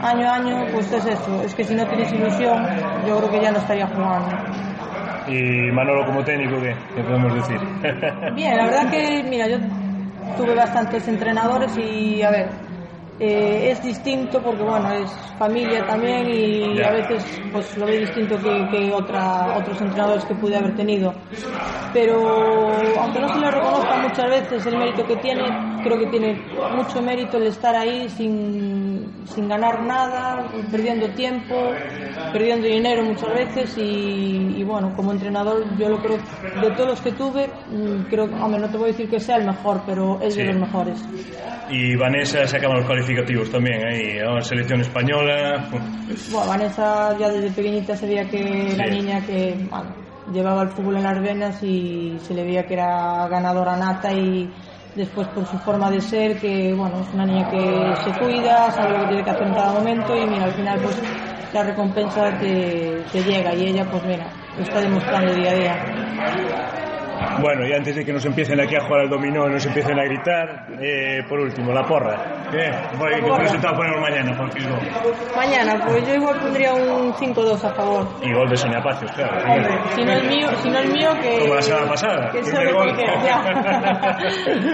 año 0.00 0.26
a 0.26 0.36
año 0.36 0.64
pues 0.72 0.90
es 0.90 1.04
eso, 1.04 1.42
es 1.42 1.54
que 1.54 1.64
si 1.64 1.74
no 1.74 1.86
tienes 1.86 2.10
ilusión 2.14 2.56
yo 3.06 3.18
creo 3.18 3.30
que 3.30 3.42
ya 3.42 3.50
no 3.52 3.58
estaría 3.58 3.86
jugando. 3.86 4.30
¿Y 5.28 5.70
Manolo 5.70 6.06
como 6.06 6.24
técnico 6.24 6.56
qué? 6.62 6.74
¿Qué 6.94 7.02
podemos 7.02 7.34
decir? 7.34 7.60
Bien, 8.34 8.56
la 8.56 8.64
verdad 8.64 8.90
que, 8.90 9.22
mira, 9.28 9.48
yo 9.48 9.58
tuve 10.38 10.54
bastantes 10.54 11.06
entrenadores 11.08 11.76
y, 11.76 12.22
a 12.22 12.30
ver, 12.30 12.48
eh, 13.18 13.70
es 13.70 13.82
distinto 13.82 14.42
porque, 14.42 14.62
bueno, 14.62 14.92
es 14.92 15.10
familia 15.38 15.86
también 15.86 16.28
y 16.28 16.82
a 16.82 16.90
veces 16.90 17.24
pues 17.50 17.76
lo 17.78 17.86
veo 17.86 18.00
distinto 18.00 18.36
que, 18.38 18.68
que 18.70 18.92
otra, 18.92 19.56
otros 19.56 19.80
entrenadores 19.80 20.24
que 20.24 20.34
pude 20.34 20.56
haber 20.56 20.74
tenido. 20.76 21.14
Pero, 21.92 22.72
aunque 23.00 23.20
no 23.20 23.28
se 23.32 23.40
le 23.40 23.50
reconozca 23.50 23.96
muchas 23.96 24.30
veces 24.30 24.66
el 24.66 24.78
mérito 24.78 25.06
que 25.06 25.16
tiene, 25.16 25.44
creo 25.82 25.98
que 25.98 26.06
tiene 26.06 26.38
mucho 26.74 27.00
mérito 27.00 27.38
el 27.38 27.44
estar 27.44 27.74
ahí 27.74 28.08
sin, 28.10 28.95
sin 29.26 29.48
ganar 29.48 29.82
nada, 29.82 30.48
perdiendo 30.70 31.08
tiempo, 31.10 31.54
perdiendo 32.32 32.66
dinero 32.66 33.02
muchas 33.04 33.32
veces 33.34 33.76
y, 33.78 34.54
y, 34.56 34.62
bueno, 34.64 34.92
como 34.94 35.12
entrenador 35.12 35.64
yo 35.78 35.88
lo 35.88 35.98
creo, 35.98 36.18
de 36.62 36.70
todos 36.72 36.88
los 36.90 37.00
que 37.00 37.12
tuve, 37.12 37.48
mm, 37.70 38.08
creo, 38.10 38.24
hombre, 38.42 38.60
no 38.60 38.68
te 38.70 38.76
voy 38.76 38.90
a 38.90 38.92
decir 38.92 39.08
que 39.08 39.20
sea 39.20 39.36
el 39.36 39.46
mejor, 39.46 39.82
pero 39.86 40.20
es 40.20 40.34
Sí. 40.34 40.40
de 40.42 40.46
los 40.52 40.56
mejores. 40.56 41.02
y 41.68 41.96
Vanessa 41.96 42.46
sacamos 42.46 42.76
los 42.78 42.86
cualificativos 42.86 43.50
también 43.50 43.84
ahí, 43.84 44.18
¿no? 44.24 44.40
selección 44.40 44.80
española. 44.82 45.68
Bueno, 46.30 46.46
Vanessa 46.46 47.16
ya 47.18 47.28
desde 47.28 47.50
pequeñita 47.50 47.96
se 47.96 48.06
veía 48.06 48.28
que 48.28 48.70
Sí. 48.70 48.82
niña 48.90 49.20
que 49.26 49.56
bueno, 49.68 49.94
llevaba 50.32 50.62
el 50.62 50.68
fútbol 50.70 50.96
en 50.98 51.02
las 51.02 51.20
venas 51.20 51.62
y 51.64 52.18
se 52.20 52.34
le 52.34 52.44
veía 52.44 52.66
que 52.66 52.74
era 52.74 53.26
ganadora 53.28 53.76
nata 53.76 54.12
y 54.12 54.48
después 54.96 55.28
por 55.28 55.46
su 55.46 55.58
forma 55.58 55.90
de 55.90 56.00
ser, 56.00 56.40
que 56.40 56.72
bueno, 56.72 57.02
es 57.02 57.12
una 57.12 57.26
niña 57.26 57.44
que 57.50 57.94
se 58.02 58.18
cuida, 58.18 58.70
sabe 58.70 58.92
lo 58.92 59.00
que 59.00 59.06
tiene 59.06 59.24
que 59.24 59.30
hacer 59.30 59.46
en 59.46 59.54
cada 59.54 59.72
momento 59.72 60.16
y 60.16 60.26
mira, 60.26 60.46
al 60.46 60.54
final 60.54 60.80
pues 60.82 60.96
la 61.52 61.62
recompensa 61.62 62.36
te, 62.38 63.04
llega 63.12 63.54
y 63.54 63.66
ella 63.66 63.86
pues 63.90 64.02
mira, 64.04 64.32
lo 64.56 64.62
está 64.62 64.80
demostrando 64.80 65.34
día 65.34 65.50
a 65.50 65.54
día. 65.54 65.76
Bueno, 67.40 67.66
y 67.66 67.72
antes 67.72 67.96
de 67.96 68.04
que 68.04 68.12
nos 68.12 68.24
empiecen 68.24 68.60
aquí 68.60 68.76
a 68.76 68.80
jugar 68.80 69.00
al 69.02 69.08
dominó 69.10 69.46
y 69.48 69.52
nos 69.52 69.64
empiecen 69.66 69.98
a 69.98 70.04
gritar, 70.04 70.66
eh, 70.80 71.22
por 71.28 71.38
último, 71.40 71.72
la 71.72 71.82
porra. 71.84 72.16
¿Qué? 72.50 72.70
Voy, 72.98 73.10
¿Qué 73.20 73.38
resultado 73.42 73.76
ponemos 73.76 74.00
mañana, 74.00 74.34
Francisco? 74.34 74.74
Mañana, 75.36 75.84
pues 75.86 76.06
yo 76.06 76.14
igual 76.14 76.38
pondría 76.40 76.74
un 76.74 77.12
5-2 77.12 77.64
a 77.64 77.74
favor. 77.74 78.06
Y 78.22 78.32
gol 78.32 78.48
de 78.48 78.56
Sonia 78.56 78.80
Pacios, 78.82 79.10
claro. 79.12 79.36
Hombre, 79.52 79.78
si 79.94 80.04
no 80.04 80.12
es 80.12 80.24
mío, 80.24 80.48
si 80.62 80.70
no 80.70 80.78
es 80.78 80.90
mío 80.92 81.10
que... 81.20 81.38
Como 81.40 81.54
la 81.54 81.62
semana 81.62 81.86
pasada, 81.88 82.30
Que 82.32 82.42
sea 82.44 82.60
de 82.60 82.72
gol. 82.72 82.88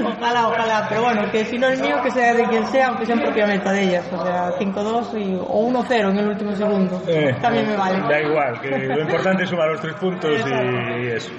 ojalá, 0.06 0.48
ojalá, 0.48 0.86
pero 0.88 1.02
bueno, 1.02 1.22
que 1.30 1.44
si 1.44 1.58
no 1.58 1.68
es 1.68 1.80
mío, 1.80 1.96
que 2.02 2.10
sea 2.10 2.34
de 2.34 2.44
quien 2.44 2.66
sea, 2.66 2.88
aunque 2.88 3.06
sea 3.06 3.14
en 3.16 3.22
propia 3.22 3.46
meta 3.46 3.72
de 3.72 3.82
ellas, 3.82 4.10
o 4.12 4.24
sea, 4.24 4.50
5-2 4.58 5.14
y- 5.18 5.36
o 5.40 5.68
1-0 5.68 6.10
en 6.10 6.18
el 6.18 6.28
último 6.28 6.52
segundo. 6.54 7.02
Eh, 7.08 7.34
También 7.40 7.68
me 7.68 7.76
vale. 7.76 8.00
Da 8.08 8.20
igual, 8.20 8.60
que 8.60 8.70
lo 8.70 9.00
importante 9.02 9.44
es 9.44 9.50
sumar 9.50 9.68
los 9.68 9.80
tres 9.80 9.94
puntos 9.94 10.30
y, 10.30 11.02
y 11.02 11.06
eso. 11.08 11.30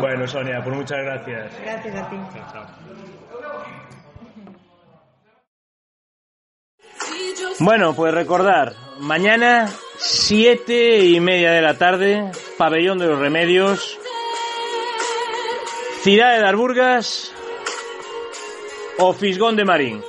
Bueno, 0.00 0.26
Sonia, 0.26 0.43
pues 0.62 0.76
muchas 0.76 0.98
gracias. 0.98 1.52
Gracias 1.62 1.96
a 1.96 2.10
ti. 2.10 2.16
Chao, 2.32 2.52
chao. 2.52 2.66
See 6.98 7.34
Bueno, 7.60 7.94
pues 7.94 8.12
recordar, 8.12 8.74
mañana 9.00 9.68
siete 9.98 11.04
y 11.04 11.20
media 11.20 11.52
de 11.52 11.62
la 11.62 11.78
tarde, 11.78 12.30
Pabellón 12.58 12.98
de 12.98 13.06
los 13.06 13.18
Remedios, 13.18 13.98
Ciudad 16.02 16.34
de 16.34 16.40
Darburgas 16.40 17.32
o 18.98 19.12
Fisgón 19.12 19.56
de 19.56 19.64
Marín. 19.64 20.02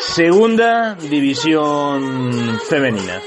Segunda 0.00 0.94
división 0.94 2.60
femenina. 2.68 3.20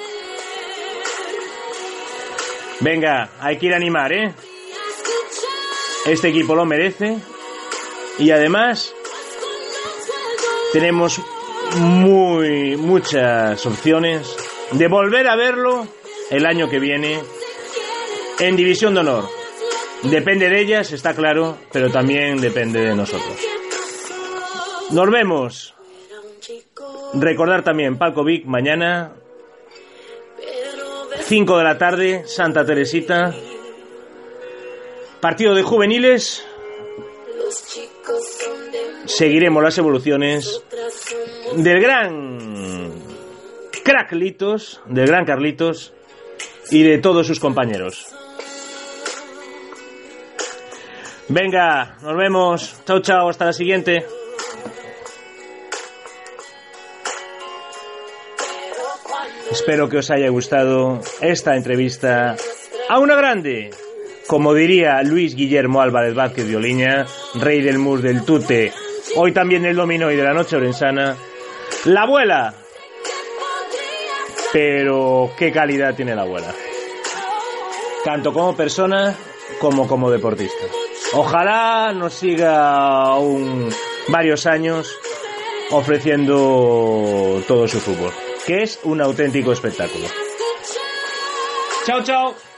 Venga, 2.80 3.30
hay 3.40 3.58
que 3.58 3.68
ir 3.68 3.74
a 3.74 3.78
animar, 3.78 4.12
¿eh? 4.12 4.34
Este 6.06 6.30
equipo 6.30 6.56
lo 6.56 6.66
merece. 6.66 7.18
Y 8.20 8.32
además, 8.32 8.94
tenemos 10.74 11.22
muy, 11.78 12.78
muchas 12.78 13.66
opciones 13.66 14.36
de 14.72 14.88
volver 14.88 15.28
a 15.28 15.36
verlo 15.36 15.88
el 16.30 16.46
año 16.46 16.70
que 16.70 16.80
viene 16.80 17.20
en 18.40 18.56
División 18.56 18.94
de 18.94 19.00
Honor. 19.00 19.30
Depende 20.04 20.50
de 20.50 20.60
ellas, 20.60 20.92
está 20.92 21.14
claro, 21.14 21.58
pero 21.72 21.90
también 21.90 22.42
depende 22.42 22.82
de 22.82 22.96
nosotros. 22.96 23.38
Nos 24.92 25.10
vemos. 25.10 25.74
Recordar 27.14 27.64
también 27.64 27.98
Palco 27.98 28.24
Vic 28.24 28.46
mañana, 28.46 29.14
5 31.22 31.58
de 31.58 31.64
la 31.64 31.78
tarde, 31.78 32.24
Santa 32.26 32.66
Teresita. 32.66 33.34
Partido 35.24 35.56
de 35.56 35.64
juveniles. 35.64 36.46
Seguiremos 39.06 39.64
las 39.64 39.78
evoluciones 39.78 40.62
del 41.56 41.80
gran 41.80 42.92
Craclitos, 43.86 44.82
del 44.86 45.08
gran 45.08 45.24
Carlitos 45.24 45.94
y 46.72 46.84
de 46.84 46.98
todos 46.98 47.26
sus 47.26 47.40
compañeros. 47.40 48.06
Venga, 51.30 51.96
nos 52.02 52.18
vemos. 52.18 52.76
Chao, 52.86 53.00
chao, 53.00 53.30
hasta 53.30 53.46
la 53.46 53.54
siguiente. 53.54 54.06
Espero 59.50 59.88
que 59.88 60.00
os 60.00 60.12
haya 60.12 60.28
gustado 60.28 61.00
esta 61.22 61.56
entrevista 61.56 62.36
a 62.90 63.00
una 63.00 63.16
grande, 63.16 63.70
como 64.28 64.54
diría 64.54 65.02
Luis 65.04 65.36
Guillermo 65.36 65.82
Álvarez 65.82 66.16
Vázquez 66.16 66.48
de 66.48 66.56
Oliña, 66.56 67.06
rey 67.36 67.62
del 67.62 67.78
mus 67.78 68.02
del 68.02 68.24
tute, 68.24 68.72
hoy 69.16 69.32
también 69.32 69.66
el 69.66 69.76
dominó 69.76 70.12
y 70.12 70.16
de 70.16 70.24
la 70.24 70.34
noche 70.34 70.56
orensana, 70.56 71.16
la 71.86 72.02
abuela. 72.04 72.54
Pero 74.52 75.32
qué 75.38 75.52
calidad 75.52 75.96
tiene 75.96 76.16
la 76.16 76.22
abuela. 76.22 76.54
Tanto 78.06 78.34
como 78.34 78.56
persona 78.56 79.16
como 79.60 79.88
como 79.88 80.12
deportista. 80.12 80.66
Ojalá 81.14 81.94
nos 81.94 82.14
siga 82.14 83.04
aún 83.04 83.70
varios 84.08 84.46
años 84.46 84.96
ofreciendo 85.72 87.42
todo 87.48 87.68
su 87.68 87.80
fútbol, 87.80 88.12
que 88.46 88.64
es 88.64 88.80
un 88.84 89.02
auténtico 89.02 89.52
espectáculo. 89.52 90.08
Chao, 91.86 92.04
chao. 92.04 92.53